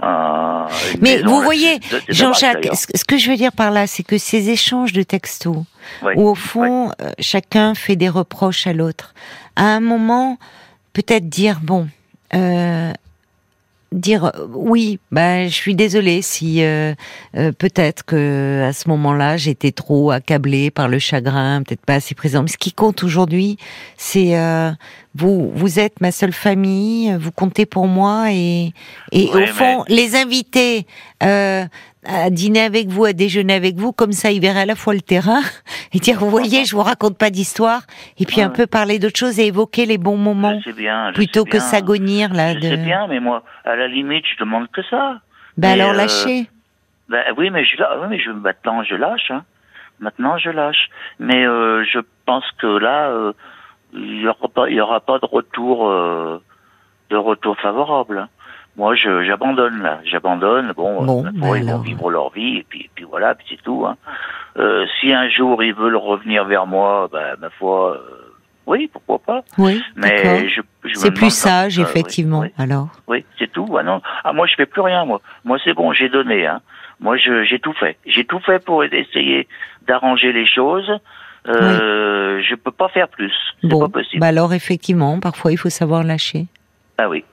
un, 0.03 0.67
Mais 1.01 1.23
vous 1.23 1.41
voyez, 1.41 1.79
Jean-Jacques, 2.09 2.69
ce 2.73 3.03
que 3.05 3.17
je 3.17 3.31
veux 3.31 3.37
dire 3.37 3.51
par 3.51 3.71
là, 3.71 3.87
c'est 3.87 4.03
que 4.03 4.19
ces 4.19 4.51
échanges 4.51 4.93
de 4.93 5.01
textos, 5.01 5.63
où 6.15 6.29
au 6.29 6.35
fond, 6.35 6.91
chacun 7.19 7.73
fait 7.73 7.95
des 7.95 8.09
reproches 8.09 8.67
à 8.67 8.73
l'autre, 8.73 9.15
à 9.55 9.63
un 9.63 9.79
moment, 9.79 10.37
peut-être 10.95 11.27
dire 11.27 11.59
bon, 11.61 11.87
euh, 12.33 12.93
dire 13.91 14.31
oui, 14.53 14.97
bah 15.11 15.45
je 15.45 15.53
suis 15.53 15.75
désolée 15.75 16.21
si 16.21 16.63
euh, 16.63 16.95
euh, 17.35 17.51
peut-être 17.51 18.05
que 18.05 18.63
à 18.63 18.71
ce 18.71 18.87
moment-là 18.89 19.35
j'étais 19.35 19.73
trop 19.73 20.11
accablée 20.11 20.71
par 20.71 20.87
le 20.87 20.97
chagrin, 20.97 21.61
peut-être 21.63 21.85
pas 21.85 21.95
assez 21.95 22.15
présent. 22.15 22.43
Mais 22.43 22.47
ce 22.47 22.57
qui 22.57 22.71
compte 22.71 23.03
aujourd'hui, 23.03 23.57
c'est 23.97 24.35
vous, 25.13 25.51
vous 25.53 25.79
êtes 25.79 25.99
ma 25.99 26.11
seule 26.11 26.33
famille, 26.33 27.13
vous 27.19 27.31
comptez 27.31 27.65
pour 27.65 27.87
moi 27.87 28.31
et 28.31 28.71
et 29.11 29.27
au 29.27 29.45
fond 29.47 29.83
les 29.89 30.15
invités 30.15 30.87
à 32.07 32.29
dîner 32.29 32.61
avec 32.61 32.87
vous, 32.87 33.05
à 33.05 33.13
déjeuner 33.13 33.53
avec 33.53 33.77
vous, 33.77 33.91
comme 33.91 34.11
ça, 34.11 34.31
il 34.31 34.39
verrait 34.39 34.61
à 34.61 34.65
la 34.65 34.75
fois 34.75 34.93
le 34.93 35.01
terrain 35.01 35.41
et 35.95 35.99
dire, 35.99 36.17
vous 36.19 36.29
voyez, 36.29 36.65
je 36.65 36.75
vous 36.75 36.81
raconte 36.81 37.17
pas 37.17 37.29
d'histoire, 37.29 37.81
et 38.19 38.25
puis 38.25 38.41
un 38.41 38.49
peu 38.49 38.67
parler 38.67 38.99
d'autres 38.99 39.17
choses 39.17 39.39
et 39.39 39.45
évoquer 39.45 39.85
les 39.85 39.97
bons 39.97 40.17
moments, 40.17 40.59
bien, 40.75 41.13
plutôt 41.13 41.45
que 41.45 41.57
s'agonir 41.59 42.33
là. 42.33 42.53
Je 42.53 42.59
sais 42.59 42.77
bien, 42.77 43.07
mais 43.07 43.21
moi, 43.21 43.43
à 43.63 43.77
la 43.77 43.87
limite, 43.87 44.25
je 44.27 44.37
demande 44.43 44.69
que 44.71 44.83
ça. 44.83 45.21
Ben 45.55 45.79
alors 45.79 45.91
euh, 45.91 45.97
lâchez. 45.97 46.49
Ben 47.07 47.23
oui, 47.37 47.49
mais 47.49 47.63
je, 47.63 47.77
oui, 47.77 48.07
mais 48.09 48.19
je 48.19 48.29
maintenant 48.31 48.83
je 48.83 48.95
lâche. 48.95 49.31
Hein. 49.31 49.45
Maintenant 50.01 50.37
je 50.37 50.49
lâche. 50.49 50.89
Mais 51.19 51.45
euh, 51.45 51.85
je 51.85 51.99
pense 52.25 52.43
que 52.59 52.67
là, 52.67 53.07
euh, 53.11 53.31
il 53.93 54.19
y 54.19 54.27
aura 54.27 54.49
pas, 54.49 54.69
il 54.69 54.75
y 54.75 54.81
aura 54.81 54.99
pas 54.99 55.17
de 55.19 55.25
retour, 55.25 55.89
de 57.09 57.15
retour 57.15 57.57
favorable. 57.57 58.27
Moi, 58.77 58.95
je, 58.95 59.23
j'abandonne 59.23 59.81
là, 59.81 59.99
j'abandonne. 60.03 60.73
Bon, 60.75 61.03
bon 61.03 61.23
bah 61.33 61.57
ils 61.57 61.65
vont 61.65 61.79
vivre 61.79 62.09
leur 62.09 62.29
vie 62.31 62.57
et 62.57 62.65
puis, 62.67 62.89
puis 62.93 63.05
voilà, 63.05 63.33
puis 63.35 63.45
c'est 63.49 63.61
tout. 63.63 63.85
Hein. 63.85 63.95
Euh, 64.57 64.85
si 64.99 65.13
un 65.13 65.29
jour 65.29 65.63
ils 65.63 65.73
veulent 65.73 65.95
revenir 65.95 66.43
vers 66.45 66.67
moi, 66.67 67.07
bah, 67.11 67.35
ma 67.39 67.49
foi, 67.51 67.93
euh, 67.95 68.33
oui, 68.67 68.89
pourquoi 68.91 69.19
pas. 69.19 69.43
Oui, 69.57 69.81
mais 69.95 70.49
je, 70.49 70.61
je 70.83 70.93
c'est 70.95 71.11
plus 71.11 71.29
sage, 71.33 71.79
effectivement. 71.79 72.43
alors. 72.57 72.89
Oui, 73.07 73.23
c'est 73.39 73.51
tout. 73.51 73.77
Ah 73.79 73.83
non, 73.83 74.01
ah 74.25 74.33
moi 74.33 74.45
je 74.45 74.55
fais 74.55 74.65
plus 74.65 74.81
rien, 74.81 75.05
moi. 75.05 75.21
Moi 75.45 75.57
c'est 75.63 75.73
bon, 75.73 75.93
j'ai 75.93 76.09
donné. 76.09 76.45
Hein. 76.45 76.61
Moi, 76.99 77.17
je, 77.17 77.43
j'ai 77.43 77.59
tout 77.59 77.73
fait. 77.73 77.97
J'ai 78.05 78.23
tout 78.23 78.39
fait 78.39 78.63
pour 78.63 78.83
essayer 78.83 79.47
d'arranger 79.87 80.31
les 80.31 80.45
choses. 80.45 80.91
Euh, 81.47 82.41
Je 82.41 82.55
peux 82.55 82.71
pas 82.71 82.87
faire 82.89 83.07
plus. 83.07 83.33
C'est 83.61 83.67
bon, 83.67 83.79
pas 83.81 83.89
possible. 83.89 84.19
Bah 84.21 84.27
alors 84.27 84.53
effectivement, 84.53 85.19
parfois 85.19 85.51
il 85.51 85.57
faut 85.57 85.69
savoir 85.69 86.03
lâcher. 86.03 86.47
Ah 86.97 87.09
oui. 87.09 87.23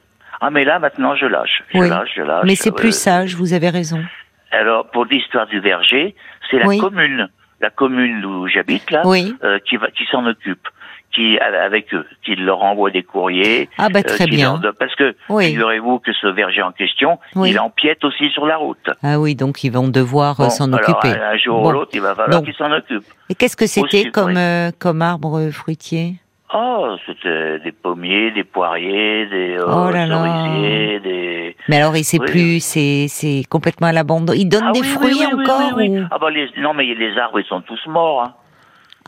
Ah 0.42 0.50
mais 0.50 0.64
là 0.64 0.78
maintenant 0.78 1.14
je 1.14 1.26
lâche, 1.26 1.62
je 1.72 1.78
lâche, 1.78 2.10
je 2.16 2.22
lâche. 2.22 2.44
Mais 2.44 2.56
c'est 2.56 2.72
plus 2.74 2.88
euh, 2.88 2.90
sage, 2.90 3.34
vous 3.36 3.52
avez 3.54 3.70
raison. 3.70 4.02
Alors 4.50 4.90
pour 4.90 5.04
l'histoire 5.06 5.46
du 5.46 5.60
verger, 5.60 6.14
c'est 6.50 6.58
la 6.58 6.66
commune, 6.76 7.28
la 7.60 7.70
commune 7.70 8.24
où 8.24 8.48
j'habite 8.48 8.90
là, 8.90 9.02
euh, 9.06 9.58
qui 9.66 9.76
va, 9.76 9.88
qui 9.92 10.04
s'en 10.10 10.26
occupe, 10.26 10.66
qui 11.14 11.38
avec 11.38 11.94
eux, 11.94 12.04
qui 12.24 12.34
leur 12.34 12.62
envoie 12.62 12.90
des 12.90 13.02
courriers. 13.02 13.68
Ah 13.78 13.88
bah 13.88 14.00
euh, 14.00 14.02
très 14.02 14.24
qui 14.24 14.30
bien. 14.36 14.58
leur- 14.62 14.74
parce 14.78 14.94
que 14.96 15.14
Oui. 15.28 15.46
figurez-vous 15.48 16.00
que 16.00 16.12
ce 16.12 16.26
verger 16.26 16.62
en 16.62 16.72
question, 16.72 17.18
Oui. 17.36 17.50
il 17.50 17.58
empiète 17.60 18.02
aussi 18.04 18.28
sur 18.30 18.44
la 18.46 18.56
route. 18.56 18.90
Ah 19.02 19.20
oui, 19.20 19.34
donc 19.36 19.62
ils 19.64 19.70
vont 19.72 19.88
devoir 19.88 20.40
euh, 20.40 20.44
Bon, 20.44 20.50
s'en 20.50 20.72
occuper. 20.72 21.08
Un 21.10 21.36
jour 21.38 21.62
Bon. 21.62 21.68
ou 21.68 21.72
l'autre, 21.72 21.92
il 21.94 22.00
va 22.00 22.14
falloir 22.14 22.40
Donc- 22.40 22.46
qu'il 22.46 22.54
s'en 22.56 22.72
occupe. 22.72 23.04
Et 23.30 23.34
qu'est-ce 23.34 23.56
que 23.56 23.66
c'était 23.66 24.10
comme 24.10 24.30
oui. 24.32 24.38
euh, 24.38 24.70
comme 24.78 25.00
arbre 25.02 25.38
euh, 25.38 25.50
fruitier? 25.50 26.16
Oh, 26.54 26.96
c'était 27.06 27.58
des 27.60 27.72
pommiers, 27.72 28.30
des 28.32 28.44
poiriers, 28.44 29.26
des 29.26 29.56
euh, 29.58 29.64
Oh 29.66 29.90
là 29.90 30.06
là. 30.06 30.22
cerisiers, 30.22 31.00
des. 31.00 31.56
Mais 31.68 31.76
alors, 31.80 31.96
il 31.96 32.04
sait 32.04 32.18
Oui. 32.20 32.26
plus, 32.26 32.60
c'est 32.60 33.06
c'est 33.08 33.42
complètement 33.48 33.86
à 33.86 33.92
l'abandon. 33.92 34.32
Il 34.34 34.48
donne 34.48 34.64
Ah 34.68 34.72
des 34.72 34.80
oui, 34.80 34.86
fruits 34.86 35.14
oui, 35.14 35.26
oui, 35.34 35.42
encore 35.48 35.78
ou- 35.78 36.06
Ah 36.10 36.18
bah 36.18 36.30
les, 36.30 36.48
non 36.58 36.74
mais 36.74 36.84
les 36.84 37.16
arbres 37.18 37.40
ils 37.40 37.46
sont 37.46 37.60
tous 37.62 37.80
morts. 37.86 38.22
hein. 38.24 38.34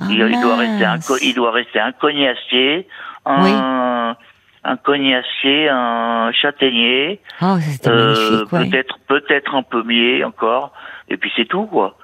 Ah, 0.00 0.04
il, 0.11 0.16
il 0.18 0.40
doit 0.40 0.57
rester 0.57 0.85
un, 0.85 0.98
il 1.22 1.35
doit 1.35 1.52
rester 1.52 1.78
un 1.80 1.92
cognacier, 1.92 2.88
un, 3.26 4.16
un 4.64 4.76
cognacier, 4.76 5.68
un 5.68 6.33
châtaignier, 6.33 7.20
Oh, 7.42 7.57
euh, 7.87 8.44
peut-être 8.46 8.98
peut-être 9.07 9.54
un 9.54 9.62
pommier 9.62 10.24
encore, 10.24 10.72
et 11.09 11.16
puis 11.16 11.30
c'est 11.37 11.44
tout 11.44 11.66
quoi. 11.66 11.96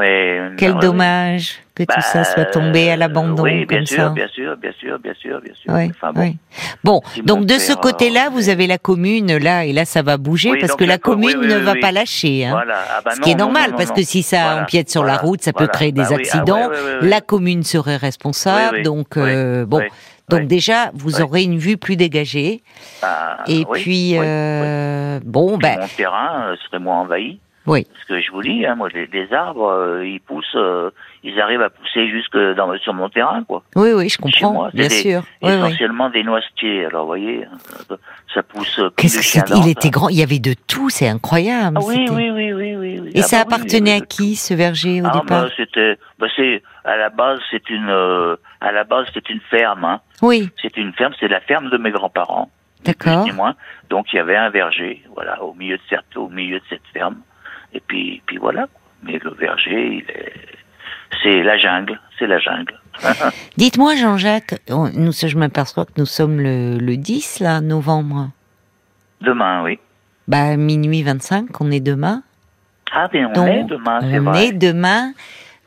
Mais 0.00 0.38
Quel 0.56 0.72
non, 0.72 0.78
dommage 0.80 1.60
que 1.74 1.82
tout 1.84 1.94
bah, 1.94 2.00
ça 2.02 2.24
soit 2.24 2.46
tombé 2.46 2.90
à 2.90 2.96
l'abandon 2.96 3.42
Oui, 3.42 3.64
bien 3.66 3.78
comme 3.78 3.86
sûr, 3.86 3.96
ça. 3.96 4.08
bien 4.10 4.28
sûr, 4.28 4.56
bien 4.56 4.72
sûr, 4.78 4.98
bien 4.98 5.14
sûr, 5.14 5.40
bien 5.40 5.54
sûr. 5.54 5.72
Enfin 5.72 6.12
bon. 6.82 7.00
donc 7.24 7.46
de 7.46 7.54
ce 7.58 7.72
côté-là, 7.74 8.26
euh, 8.26 8.30
vous 8.30 8.48
avez 8.48 8.66
la 8.66 8.78
commune 8.78 9.36
là, 9.36 9.64
et 9.64 9.72
là 9.72 9.84
ça 9.84 10.02
va 10.02 10.16
bouger 10.16 10.50
Oui, 10.52 10.58
parce 10.60 10.74
que 10.74 10.84
la 10.84 10.94
la 10.94 10.98
co- 10.98 11.14
oui, 11.14 11.32
commune 11.32 11.38
oui, 11.40 11.46
ne 11.54 11.58
oui, 11.58 11.64
va 11.64 11.72
oui. 11.72 11.80
pas 11.80 11.92
lâcher. 11.92 12.46
Hein. 12.46 12.50
Voilà. 12.52 12.84
Ah 12.96 13.00
bah 13.04 13.12
Ce 13.14 13.20
qui 13.20 13.30
est 13.30 13.34
normal 13.34 13.70
non, 13.70 13.76
parce 13.76 13.92
que 13.92 14.02
si 14.02 14.22
ça 14.22 14.42
Voilà, 14.42 14.62
empiète 14.62 14.90
sur 14.90 15.04
la 15.04 15.16
route, 15.16 15.42
ça 15.42 15.52
peut 15.52 15.66
créer 15.68 15.92
des 15.92 16.02
Bah 16.02 16.08
oui, 16.10 16.16
ah 16.16 16.18
accidents. 16.38 16.70
La 17.02 17.20
commune 17.20 17.62
serait 17.62 17.96
responsable, 17.96 18.72
Oui, 18.72 18.78
oui, 18.78 18.82
donc 18.82 19.06
oui, 19.16 19.22
euh, 19.26 19.66
bon. 19.66 19.78
oui, 19.78 19.84
Donc 20.28 20.40
oui. 20.40 20.46
déjà, 20.46 20.90
vous 20.94 21.16
Oui. 21.16 21.22
aurez 21.22 21.42
une 21.42 21.58
vue 21.58 21.76
plus 21.76 21.96
dégagée. 21.96 22.62
Et 23.46 23.64
oui, 23.68 23.80
puis, 23.80 24.10
oui, 24.12 24.18
oui. 24.20 24.26
euh, 24.26 25.20
bon, 25.24 25.58
ben, 25.58 25.80
mon 25.80 25.88
terrain 25.88 26.50
euh, 26.50 26.56
serait 26.66 26.78
moins 26.78 27.00
envahi. 27.00 27.40
Oui. 27.66 27.86
Parce 27.92 28.04
que 28.06 28.20
je 28.20 28.30
vous 28.32 28.42
dis, 28.42 28.64
hein, 28.66 28.74
moi, 28.74 28.88
les, 28.92 29.06
les 29.06 29.32
arbres, 29.32 29.68
euh, 29.70 30.06
ils 30.06 30.20
poussent, 30.20 30.46
euh, 30.56 30.90
ils 31.22 31.38
arrivent 31.40 31.60
à 31.62 31.70
pousser 31.70 32.08
jusque 32.08 32.36
dans, 32.56 32.76
sur 32.78 32.94
mon 32.94 33.08
terrain, 33.08 33.44
quoi. 33.44 33.62
Oui, 33.76 33.90
oui, 33.94 34.08
je 34.08 34.18
comprends, 34.18 34.52
moi, 34.52 34.70
bien 34.72 34.88
des- 34.88 34.94
sûr. 34.94 35.22
Oui, 35.42 35.50
oui. 35.52 35.58
essentiellement 35.58 36.08
des 36.10 36.22
noisetiers. 36.24 36.86
Alors, 36.86 37.02
vous 37.02 37.08
voyez, 37.08 37.44
euh, 37.90 37.96
ça 38.34 38.42
pousse. 38.42 38.78
euh, 38.78 38.90
Qu'est-ce 38.96 39.18
que 39.18 39.24
c'est 39.24 39.42
Il 39.56 39.68
était 39.68 39.90
grand, 39.90 40.08
il 40.08 40.16
y 40.18 40.22
avait 40.22 40.38
de 40.38 40.54
tout, 40.66 40.88
c'est 40.90 41.08
incroyable. 41.08 41.76
Ah 41.80 41.84
oui, 41.86 41.96
c'était- 41.98 42.10
oui, 42.12 42.30
oui, 42.30 42.52
oui, 42.52 42.76
oui, 42.76 42.98
oui. 43.00 43.10
Et 43.14 43.20
Ah 43.20 43.22
ça 43.22 43.36
bah 43.38 43.44
oui, 43.48 43.54
appartenait 43.54 43.94
oui, 43.96 44.02
à 44.02 44.06
qui 44.06 44.36
ce 44.36 44.54
verger 44.54 45.02
au 45.02 45.06
ah, 45.06 45.10
départ? 45.20 45.42
bah, 45.44 45.48
c'était, 45.56 45.98
bah, 46.18 46.26
c'est, 46.36 46.62
à 46.84 46.96
la 46.96 47.10
base, 47.10 47.40
c'est 47.50 47.68
une, 47.70 47.88
euh, 47.90 48.36
à 48.60 48.72
la 48.72 48.84
base, 48.84 49.06
c'est 49.12 49.28
une 49.28 49.40
ferme, 49.50 49.84
hein. 49.84 50.00
Oui, 50.22 50.50
C'est 50.60 50.76
une 50.76 50.92
ferme, 50.94 51.12
c'est 51.20 51.28
la 51.28 51.40
ferme 51.40 51.70
de 51.70 51.76
mes 51.78 51.90
grands-parents. 51.90 52.50
d'accord. 52.84 53.26
moins. 53.34 53.54
Donc 53.90 54.12
il 54.12 54.16
y 54.16 54.18
avait 54.18 54.36
un 54.36 54.48
verger, 54.50 55.02
voilà, 55.14 55.42
au 55.42 55.52
milieu 55.54 55.76
de 55.76 55.82
cette, 55.88 56.16
au 56.16 56.28
milieu 56.28 56.58
de 56.58 56.64
cette 56.70 56.86
ferme. 56.92 57.16
Et 57.74 57.80
puis, 57.80 58.22
puis 58.26 58.36
voilà. 58.38 58.66
Mais 59.02 59.18
le 59.22 59.30
verger, 59.30 59.96
il 60.04 60.10
est, 60.10 60.32
c'est 61.22 61.42
la 61.42 61.56
jungle, 61.58 61.98
c'est 62.18 62.26
la 62.26 62.38
jungle. 62.38 62.74
Dites-moi, 63.56 63.96
Jean-Jacques, 63.96 64.60
on- 64.68 64.90
nous, 64.92 65.12
je 65.12 65.36
m'aperçois 65.38 65.84
que 65.86 65.92
nous 65.96 66.06
sommes 66.06 66.38
le, 66.40 66.78
le 66.78 66.96
10, 66.96 67.40
là, 67.40 67.60
novembre. 67.60 68.30
Demain, 69.20 69.62
oui. 69.62 69.78
Bah, 70.28 70.56
minuit 70.56 71.02
25, 71.02 71.60
on 71.60 71.70
est 71.70 71.80
demain. 71.80 72.22
Ah, 72.92 73.08
mais 73.12 73.24
on 73.24 73.32
Donc, 73.32 73.48
est 73.48 73.64
demain, 73.64 74.00
c'est 74.00 74.18
on 74.18 74.22
vrai. 74.24 74.46
est 74.48 74.52
demain. 74.52 75.12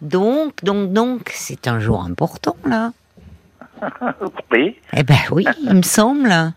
Donc, 0.01 0.63
donc, 0.63 0.91
donc, 0.93 1.29
c'est 1.33 1.67
un 1.67 1.79
jour 1.79 2.03
important, 2.03 2.55
là. 2.65 2.91
Oui, 4.51 4.77
Eh 4.95 5.03
ben 5.03 5.15
oui, 5.31 5.45
il 5.63 5.73
me 5.73 5.81
semble. 5.81 6.29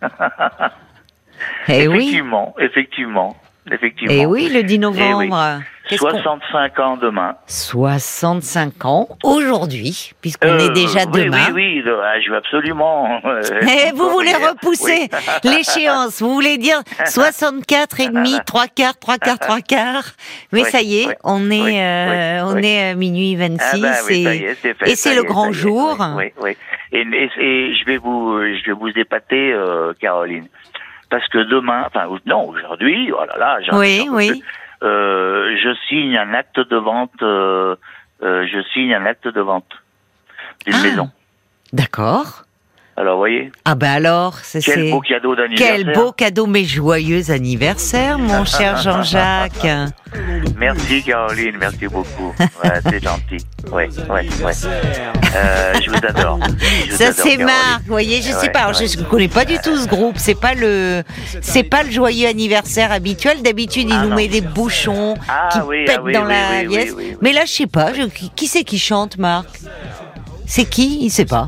Eh 1.69 1.89
oui, 1.89 2.21
effectivement, 2.61 3.37
effectivement, 3.73 4.13
effectivement. 4.15 4.23
eh 4.23 4.27
oui, 4.27 4.49
le 4.53 4.63
10 4.63 4.79
novembre. 4.79 5.61
Qu'est-ce 5.89 6.01
qu'on- 6.01 6.11
65 6.11 6.81
ans 6.81 6.97
demain. 6.97 7.37
65 7.47 8.85
ans 8.85 9.09
aujourd'hui, 9.23 10.13
puisqu'on 10.21 10.49
Euh, 10.49 10.59
est 10.59 10.71
déjà 10.71 11.01
oui, 11.13 11.25
demain. 11.25 11.47
Oui, 11.55 11.77
oui, 11.77 11.83
je 11.85 12.31
veux 12.31 12.37
absolument. 12.37 13.21
euh, 13.25 13.41
Eh, 13.63 13.93
vous 13.93 14.09
voulez 14.11 14.33
courir. 14.33 14.51
repousser 14.51 15.09
Oui. 15.13 15.51
l'échéance, 15.51 16.21
vous 16.21 16.35
voulez 16.35 16.59
dire 16.59 16.81
64 17.07 18.01
et 18.01 18.09
demi, 18.09 18.35
3 18.47 18.67
quarts, 18.67 18.99
3 18.99 19.19
quarts, 19.19 19.39
3 19.39 19.61
quarts. 19.61 20.11
Mais 20.53 20.63
Oui, 20.65 20.71
ça 20.71 20.81
y 20.83 21.03
est, 21.03 21.07
oui, 21.07 21.15
on 21.23 21.51
est, 21.53 21.63
oui, 21.63 21.79
euh, 21.79 22.41
oui, 22.43 22.51
on 22.51 22.55
oui. 22.57 22.67
est 22.67 22.91
à 22.91 22.95
minuit 22.97 23.37
26 23.37 23.61
Ah 23.63 23.77
bah 23.81 23.89
oui, 24.09 24.15
y 24.23 24.27
et, 24.27 24.45
est, 24.45 24.55
c'est 24.61 24.75
fait, 24.75 24.91
et 24.91 24.97
c'est 24.97 25.15
le 25.15 25.23
est, 25.23 25.25
grand 25.25 25.53
jour. 25.53 25.97
Oui, 26.17 26.25
oui, 26.25 26.33
oui. 26.43 26.57
Et, 26.93 27.01
et- 27.03 27.31
et 27.45 27.75
je 27.75 27.85
vais 27.85 27.99
vous, 27.99 28.41
je 28.41 28.67
vais 28.67 28.73
vous 28.73 28.89
épater, 28.97 29.53
euh, 29.53 29.93
Caroline, 30.01 30.47
parce 31.11 31.27
que 31.29 31.39
demain, 31.39 31.85
enfin 31.87 32.09
non, 32.27 32.49
aujourd'hui, 32.49 33.13
oh 33.13 33.25
là 33.27 33.37
là, 33.39 33.59
j'en- 33.63 33.79
Oui. 33.79 34.43
Euh, 34.83 35.57
je 35.57 35.75
signe 35.89 36.17
un 36.19 36.35
acte 36.35 36.61
de 36.61 36.77
vente, 36.77 37.23
euh, 37.23 37.77
euh, 38.23 38.47
je 38.47 38.61
signe 38.75 38.93
un 38.95 39.07
acte 39.07 39.27
de 39.27 39.41
vente 39.41 39.71
d'une 40.67 40.75
Ah. 40.75 40.83
maison. 40.83 41.11
D'accord. 41.73 42.43
Alors, 42.99 43.17
vous 43.17 43.21
voyez, 43.21 43.53
Ah 43.67 43.75
ben 43.75 43.91
alors, 43.91 44.39
c'est 44.43 44.61
quel 44.63 44.91
beau 44.91 45.01
cadeau 45.03 45.37
d'anniversaire. 45.37 45.77
quel 45.77 45.93
beau 45.93 46.13
cadeau, 46.13 46.47
mais 46.47 46.65
joyeux 46.65 47.31
anniversaire, 47.31 48.19
mon 48.19 48.45
cher 48.47 48.79
Jean-Jacques. 48.79 49.67
Merci 50.57 51.03
Caroline, 51.03 51.57
merci 51.61 51.89
beaucoup. 51.89 52.33
Ouais, 52.41 52.71
c'est 52.89 53.03
gentil. 53.03 53.37
Ouais, 53.71 53.89
ouais, 54.09 54.27
ouais. 54.43 54.53
Euh, 55.37 55.75
je 55.85 55.91
vous 55.91 55.97
adore. 56.09 56.39
Je 56.87 56.91
vous 56.93 56.97
Ça 56.97 57.13
c'est. 57.13 57.37
Marc, 57.37 57.81
vous 57.83 57.89
voyez, 57.93 58.23
je 58.23 58.29
sais 58.31 58.47
Ouais, 58.47 58.49
pas, 58.51 58.61
alors, 58.61 58.81
ouais. 58.81 58.87
je 58.87 58.99
ne 58.99 59.05
connais 59.05 59.29
pas 59.29 59.45
du 59.45 59.59
tout 59.59 59.77
ce 59.77 59.87
groupe, 59.87 60.15
c'est 60.17 60.35
pas 60.41 60.55
le 60.55 61.03
c'est 61.43 61.65
pas 61.65 61.83
le 61.83 61.91
joyeux 61.91 62.27
anniversaire 62.29 62.93
habituel, 62.93 63.43
d'habitude 63.43 63.89
il 63.91 63.95
Ah, 63.95 64.05
nous 64.05 64.09
non. 64.11 64.17
met 64.17 64.29
des 64.29 64.41
bouchons 64.41 65.17
Ah, 65.29 65.51
qui 65.53 65.59
oui, 65.61 65.85
pètent 65.85 65.97
ah, 65.99 66.03
oui, 66.03 66.13
dans 66.15 66.25
oui, 66.25 66.33
la 66.33 66.93
oui. 66.95 67.17
Mais 67.21 67.33
là 67.35 67.43
je 67.45 67.53
sais 67.53 67.67
pas, 67.67 67.93
je- 67.93 68.05
qui 68.35 68.47
c'est 68.47 68.65
qui 68.65 68.79
chante 68.79 69.19
Marc? 69.19 69.47
C'est 70.47 70.65
qui? 70.65 70.99
Il 71.03 71.11
sait 71.11 71.25
pas. 71.25 71.47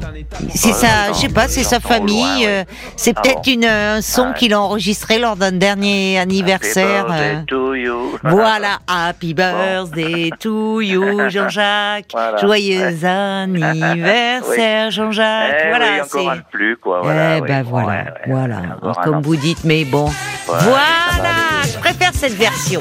C'est 0.55 0.73
sa, 0.73 0.87
j'entends- 1.07 1.15
je 1.15 1.19
sais 1.21 1.29
pas, 1.29 1.49
c'est 1.49 1.63
sa 1.65 1.81
famille. 1.81 2.47
euh, 2.47 2.65
C'est 2.97 3.15
Ah 3.17 3.21
peut-être 3.23 3.45
bon. 3.45 3.53
une 3.53 3.65
un 3.65 4.01
son 4.03 4.33
qu'il 4.33 4.53
a 4.53 4.61
enregistré 4.61 5.19
lors 5.19 5.37
d'un 5.37 5.53
dernier 5.53 6.19
anniversaire. 6.19 7.07
Euh, 7.11 7.41
voilà, 8.25 8.79
happy 8.87 9.35
birthday 9.35 10.31
to 10.41 10.81
you, 10.81 11.03
Jean-Jacques. 11.31 12.11
Voilà. 12.13 12.37
Joyeux 12.39 13.05
anniversaire, 13.05 14.91
Jean-Jacques. 14.91 15.55
Eh 15.65 15.69
voilà, 15.69 15.85
oui, 15.87 16.01
encore 16.03 16.31
un 16.31 16.35
c'est. 16.35 16.39
de 16.41 16.45
plus, 16.51 16.77
quoi. 16.77 17.01
Voilà, 17.03 17.37
eh 17.37 17.41
oui. 17.41 17.49
ben 17.49 17.63
voilà, 17.63 17.89
ouais, 17.89 17.95
ouais, 18.05 18.13
voilà. 18.29 18.57
encore 18.83 18.99
un 18.99 19.03
Comme 19.05 19.15
an. 19.17 19.21
vous 19.23 19.37
dites, 19.37 19.65
mais 19.65 19.85
bon. 19.85 20.07
Ouais, 20.07 20.13
ça 20.47 20.53
va 20.55 20.59
voilà, 20.61 21.29
aller. 21.63 21.71
je 21.73 21.79
préfère 21.79 22.11
cette 22.15 22.35
version. 22.35 22.81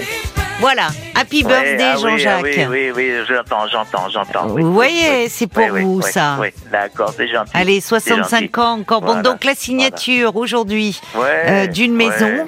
Voilà, 0.60 0.88
happy 1.14 1.44
Ouais, 1.44 1.50
birthday, 1.50 1.78
ah 1.84 1.96
oui, 1.98 2.04
ah 2.04 2.10
Jean-Jacques. 2.10 2.44
Oui, 2.44 2.66
oui, 2.72 2.92
oui, 2.96 3.12
j'entends, 3.30 3.68
j'entends, 3.72 4.10
j'entends. 4.10 4.48
Vous 4.48 4.74
voyez, 4.74 5.30
c'est 5.30 5.46
pour 5.46 5.68
vous, 5.68 6.02
ça. 6.02 6.38
Oui, 6.42 6.48
d'accord, 6.72 7.14
c'est 7.16 7.28
gentil. 7.28 7.52
Allez, 7.54 7.80
C'est 7.80 7.90
65 7.90 8.42
gentil. 8.42 8.60
ans 8.60 8.80
encore. 8.80 9.02
Bon, 9.02 9.22
donc 9.22 9.44
la 9.44 9.54
signature 9.54 10.36
aujourd'hui 10.36 11.00
euh, 11.16 11.68
d'une 11.68 11.94
maison. 11.94 12.48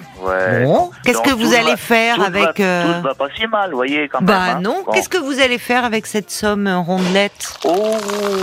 Bon, 0.63 0.89
qu'est-ce 1.05 1.21
que 1.21 1.29
vous 1.33 1.53
allez 1.53 1.77
faire 1.77 2.19
avec, 2.23 2.59
euh, 2.59 2.97
Tout 2.97 3.03
va 3.03 3.13
pas 3.13 3.27
si 3.37 3.45
mal, 3.45 3.69
vous 3.69 3.77
voyez, 3.77 4.09
quand 4.09 4.23
Bah 4.23 4.39
même. 4.47 4.57
hein. 4.57 4.59
non, 4.63 4.83
Bon. 4.85 4.91
qu'est-ce 4.91 5.07
que 5.09 5.17
vous 5.19 5.39
allez 5.39 5.59
faire 5.59 5.85
avec 5.85 6.07
cette 6.07 6.31
somme 6.31 6.65
euh, 6.65 6.79
rondelette? 6.79 7.53
Oh, 7.63 7.95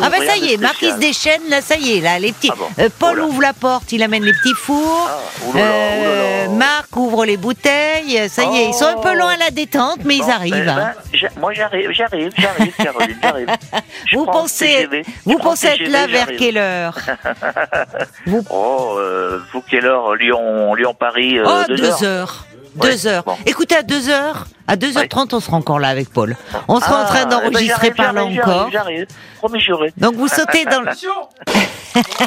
Ah 0.03 0.11
bah 0.11 0.19
ça 0.25 0.37
y 0.37 0.53
est, 0.55 0.57
Marc 0.59 0.77
il 0.81 0.91
se 0.93 0.97
spécial. 0.97 1.39
déchaîne, 1.41 1.51
là 1.51 1.61
ça 1.61 1.77
y 1.77 1.99
est, 1.99 2.01
là 2.01 2.19
les 2.21 2.33
petits. 2.33 2.51
Ah 2.53 2.57
bon 2.57 2.69
Euh, 2.79 2.89
Paul 3.01 3.21
ouvre 3.21 3.43
la 3.43 3.53
porte, 3.53 3.91
il 3.93 4.03
amène 4.05 4.23
les 4.23 4.33
petits 4.33 4.55
fours. 4.55 5.11
Ah, 5.11 5.49
oulala, 5.49 5.67
oulala. 5.99 6.49
Marc 6.57 6.97
ouvre 6.97 7.25
les 7.27 7.37
bouteilles, 7.37 8.29
ça 8.31 8.45
y 8.45 8.57
est, 8.59 8.69
ils 8.69 8.75
sont 8.75 8.87
un 8.87 9.01
peu 9.01 9.13
loin 9.15 9.33
à 9.33 9.37
la 9.37 9.51
détente, 9.57 10.05
mais 10.05 10.17
ils 10.19 10.31
arrivent. 10.31 10.55
eh 10.55 10.69
hein. 10.71 10.93
ben, 10.95 11.19
j'a- 11.19 11.29
moi 11.41 11.53
j'arrive, 11.53 11.91
j'arrive, 11.91 12.31
j'arrive, 12.39 12.73
Caroline, 12.77 13.17
j'arrive. 13.21 13.49
Je 14.07 14.17
Vous 14.17 14.25
pensez, 14.27 14.89
vous 15.25 15.39
pensez 15.39 15.67
être 15.67 15.89
là 15.91 16.07
vers 16.07 16.29
quelle 16.37 16.59
heure? 16.59 16.97
Vous 18.27 18.45
Oh, 18.51 18.95
euh, 18.99 19.41
faut 19.51 19.63
quelle 19.69 19.87
heure? 19.87 20.15
Lyon, 20.15 20.75
Lyon 20.75 20.95
Paris, 20.95 21.39
euh, 21.39 21.45
Oh, 21.47 21.63
deux, 21.69 21.77
deux 21.77 21.85
heures. 21.91 22.03
heures. 22.05 22.47
Ouais, 22.77 22.91
Deux 22.91 23.07
heures. 23.07 23.23
bon. 23.25 23.37
Écoutez, 23.47 23.75
à 23.77 23.83
deux 23.83 24.09
heures, 24.11 24.47
à 24.69 24.77
2h30, 24.77 25.35
on 25.35 25.41
sera 25.41 25.57
encore 25.57 25.79
là 25.79 25.89
avec 25.89 26.11
Paul. 26.11 26.37
On 26.69 26.81
sera 26.81 27.01
en 27.01 27.03
Ah, 27.03 27.07
train 27.07 27.21
eh 27.23 27.29
ben, 27.29 27.51
d'enregistrer 27.51 27.91
par 27.93 28.13
là 28.13 28.25
encore. 28.25 28.71
J'arrive, 28.71 28.73
j'arrive. 28.73 29.07
Promis, 29.39 29.61
j'aurai. 29.61 29.93
Donc 29.97 30.15
vous 30.17 30.29
sautez 30.29 30.65
dans 30.65 30.81
le... 30.81 30.91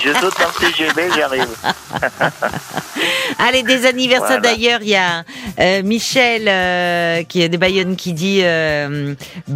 Je 0.03 0.13
saute 0.13 0.33
dans 0.39 0.47
le 0.47 0.71
TGV, 0.71 1.09
j'arrive. 1.15 1.47
Allez, 3.39 3.61
des 3.63 3.85
anniversaires 3.85 4.39
Voilà. 4.39 4.55
d'ailleurs, 4.55 4.79
il 4.81 4.89
y 4.89 4.95
a 4.95 5.23
euh, 5.59 5.83
Michel 5.83 6.47
euh, 6.47 7.23
qui 7.23 7.41
est 7.43 7.49
de 7.49 7.57
Bayonne 7.57 7.95
qui 7.95 8.13
dit 8.13 8.39
euh, 8.43 9.13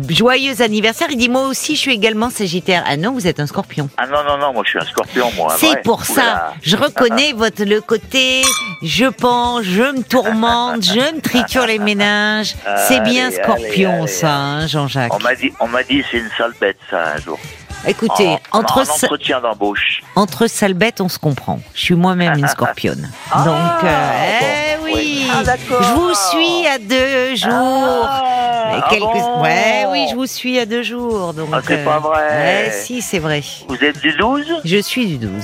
joyeux 0.10 0.62
anniversaire. 0.62 1.08
Il 1.10 1.18
dit 1.18 1.30
moi 1.30 1.48
aussi 1.48 1.76
je 1.76 1.80
suis 1.82 1.94
également 1.94 2.30
Sagittaire. 2.30 2.84
Ah 2.88 2.96
non, 2.98 3.12
vous 3.12 3.28
êtes 3.28 3.40
un 3.40 3.48
Scorpion. 3.48 3.90
Ah 3.98 4.06
non, 4.08 4.24
non, 4.24 4.38
non, 4.38 4.54
moi 4.54 4.62
je 4.66 4.70
suis 4.70 4.80
un 4.80 4.86
scorpion, 4.86 5.32
moi. 5.36 5.56
C'est 5.58 5.82
pour 5.82 6.06
ça. 6.06 6.54
Je 6.62 6.76
reconnais 6.78 7.34
votre 7.36 7.64
le 7.64 7.82
côté. 7.82 8.44
Je 8.84 9.06
pense, 9.06 9.64
je 9.64 9.82
me 9.82 10.04
tourmente, 10.04 10.84
je 10.84 11.00
me 11.16 11.22
triture 11.22 11.66
les 11.66 11.80
méninges. 11.80 12.56
C'est 12.88 13.00
bien 13.02 13.28
Allez, 13.28 13.36
Scorpion, 13.36 13.98
allez, 14.04 14.08
ça, 14.08 14.34
hein, 14.34 14.68
Jean-Jacques. 14.68 15.14
On 15.14 15.20
m'a 15.20 15.36
dit, 15.36 15.52
on 15.60 15.68
m'a 15.68 15.84
dit, 15.84 16.04
c'est 16.12 16.18
une 16.18 16.30
sale 16.38 16.54
bête, 16.60 16.78
ça, 16.90 17.14
un 17.16 17.18
jour. 17.20 17.40
Écoutez, 17.86 18.30
en, 18.54 18.60
entre, 18.60 18.78
en 18.78 18.82
entretien 18.94 19.42
d'embauche. 19.42 20.02
entre 20.16 20.48
sales 20.48 20.74
bêtes, 20.74 21.02
on 21.02 21.10
se 21.10 21.20
comprend. 21.20 21.60
Je 21.74 21.82
suis 21.82 21.96
moi-même 21.96 22.38
une 22.38 22.48
scorpionne. 22.58 23.12
Ah, 23.30 23.44
Donc, 23.44 23.84
euh, 23.84 23.98
eh 24.42 24.78
bon, 24.78 24.84
oui, 24.86 24.94
oui. 24.96 25.32
Ah, 25.34 25.56
je 25.82 25.94
vous 25.94 26.14
suis 26.14 26.66
à 26.68 26.78
deux 26.78 27.36
jours. 27.36 28.08
Ah, 28.10 28.70
Mais 28.72 28.80
ah 28.82 28.88
quelques- 28.90 29.02
bon 29.04 29.42
Ouais, 29.42 29.86
oui, 29.90 30.06
je 30.10 30.16
vous 30.16 30.26
suis 30.28 30.58
à 30.60 30.66
deux 30.66 30.84
jours. 30.84 31.34
Donc, 31.34 31.50
Ah, 31.52 31.60
c'est 31.68 31.84
pas 31.84 32.00
vrai. 32.00 32.30
ouais, 32.30 32.72
si, 32.72 33.02
c'est 33.02 33.20
vrai. 33.20 33.44
Vous 33.68 33.76
êtes 33.84 34.00
du 34.00 34.14
12 34.14 34.46
Je 34.64 34.78
suis 34.78 35.06
du 35.06 35.18
12. 35.18 35.44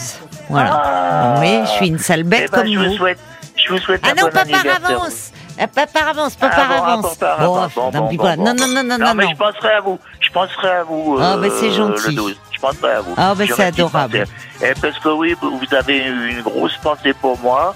Voilà. 0.49 0.81
Ah. 0.81 1.35
Oui, 1.41 1.59
je 1.65 1.69
suis 1.71 1.87
une 1.89 1.99
sale 1.99 2.21
Eh 2.21 2.23
bête 2.23 2.51
ben, 2.51 2.57
comme 2.61 2.71
je 2.73 2.79
vous. 2.79 2.95
souhaite, 2.95 3.19
je 3.57 3.73
vous 3.73 3.79
souhaite 3.79 4.01
Ah 4.03 4.13
non, 4.17 4.29
pas 4.31 4.45
par 4.45 4.65
avance. 4.91 5.31
Ah, 5.59 5.67
Pas 5.67 5.87
par 5.87 6.07
avance, 6.07 6.35
pas 6.35 6.49
par 6.49 6.71
avance. 6.71 7.17
bon, 7.19 8.35
Non, 8.37 8.53
non, 8.53 8.67
non, 8.67 8.83
non, 8.83 8.83
Non, 8.83 8.97
non, 8.97 9.13
mais 9.13 9.27
je 9.29 9.35
penserai 9.35 9.73
à 9.73 9.81
vous. 9.81 9.99
Je 10.21 10.31
penserai 10.31 10.69
à 10.69 10.83
vous. 10.83 11.17
Ah, 11.19 11.35
euh, 11.35 11.49
c'est 11.59 11.71
gentil. 11.71 12.07
Le 12.09 12.13
12. 12.15 12.39
Je 12.51 12.59
penserai 12.59 12.91
à 12.93 13.01
vous. 13.01 13.13
Ah, 13.17 13.33
J'aurai 13.37 13.47
c'est 13.47 13.63
adorable. 13.63 14.19
pensée. 14.19 14.31
Eh, 14.63 14.79
parce 14.81 14.97
que 14.99 15.09
oui, 15.09 15.35
vous 15.41 15.75
avez 15.75 15.97
une 16.07 16.41
grosse 16.41 16.77
pensée 16.77 17.13
pour 17.13 17.37
moi. 17.39 17.75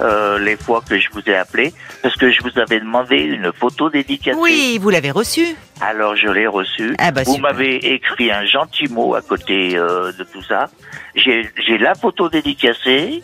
euh, 0.00 0.38
les 0.38 0.56
fois 0.56 0.80
que 0.88 0.98
je 0.98 1.08
vous 1.12 1.20
ai 1.26 1.36
appelé, 1.36 1.74
parce 2.02 2.16
que 2.16 2.30
je 2.30 2.40
vous 2.42 2.58
avais 2.58 2.80
demandé 2.80 3.16
une 3.18 3.52
photo 3.52 3.90
dédicacée. 3.90 4.38
Oui, 4.40 4.78
vous 4.80 4.88
l'avez 4.88 5.10
reçu. 5.10 5.54
Alors 5.82 6.16
je 6.16 6.26
l'ai 6.28 6.46
reçu. 6.46 6.94
Ah 6.98 7.10
bah, 7.10 7.22
vous 7.26 7.36
m'avez 7.36 7.76
écrit 7.94 8.32
un 8.32 8.46
gentil 8.46 8.88
mot 8.88 9.14
à 9.14 9.20
côté 9.20 9.76
euh, 9.76 10.10
de 10.12 10.24
tout 10.24 10.42
ça. 10.42 10.68
J'ai 11.14 11.50
j'ai 11.66 11.76
la 11.76 11.94
photo 11.94 12.30
dédicacée. 12.30 13.22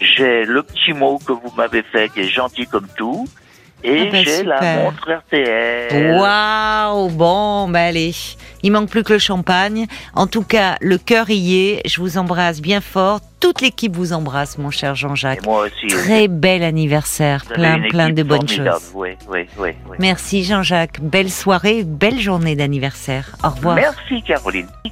J'ai 0.00 0.44
le 0.44 0.62
petit 0.62 0.92
mot 0.92 1.18
que 1.18 1.32
vous 1.32 1.52
m'avez 1.56 1.82
fait 1.82 2.10
qui 2.10 2.20
est 2.20 2.28
gentil 2.28 2.66
comme 2.66 2.86
tout. 2.96 3.26
Et 3.84 4.08
Ah 4.08 4.12
bah, 4.12 4.18
j'ai 4.24 4.42
la 4.42 4.76
montre 4.76 5.12
RTL. 5.12 6.18
Waouh, 6.18 7.08
bon, 7.10 7.68
bah 7.68 7.84
allez. 7.84 8.14
Il 8.62 8.72
manque 8.72 8.88
plus 8.88 9.04
que 9.04 9.12
le 9.12 9.18
champagne. 9.18 9.86
En 10.14 10.26
tout 10.26 10.42
cas, 10.42 10.76
le 10.80 10.98
cœur 10.98 11.30
y 11.30 11.68
est. 11.68 11.82
Je 11.86 12.00
vous 12.00 12.18
embrasse 12.18 12.60
bien 12.60 12.80
fort. 12.80 13.20
Toute 13.38 13.60
l'équipe 13.60 13.94
vous 13.94 14.12
embrasse, 14.12 14.58
mon 14.58 14.70
cher 14.70 14.94
Jean-Jacques. 14.94 15.44
moi 15.44 15.66
aussi. 15.66 15.86
Très 15.88 16.26
bel 16.26 16.62
anniversaire. 16.62 17.44
vous 17.46 17.54
Plein, 17.54 17.80
plein 17.88 18.10
de 18.10 18.22
bonnes 18.22 18.48
choses. 18.48 18.90
Oui, 18.94 19.10
oui, 19.28 19.46
oui, 19.58 19.70
oui. 19.88 19.96
Merci 20.00 20.42
Jean-Jacques. 20.42 21.00
Belle 21.00 21.30
soirée, 21.30 21.84
belle 21.84 22.18
journée 22.18 22.56
d'anniversaire. 22.56 23.36
Au 23.44 23.50
revoir. 23.50 23.76
Merci 23.76 24.22
Caroline. 24.22 24.66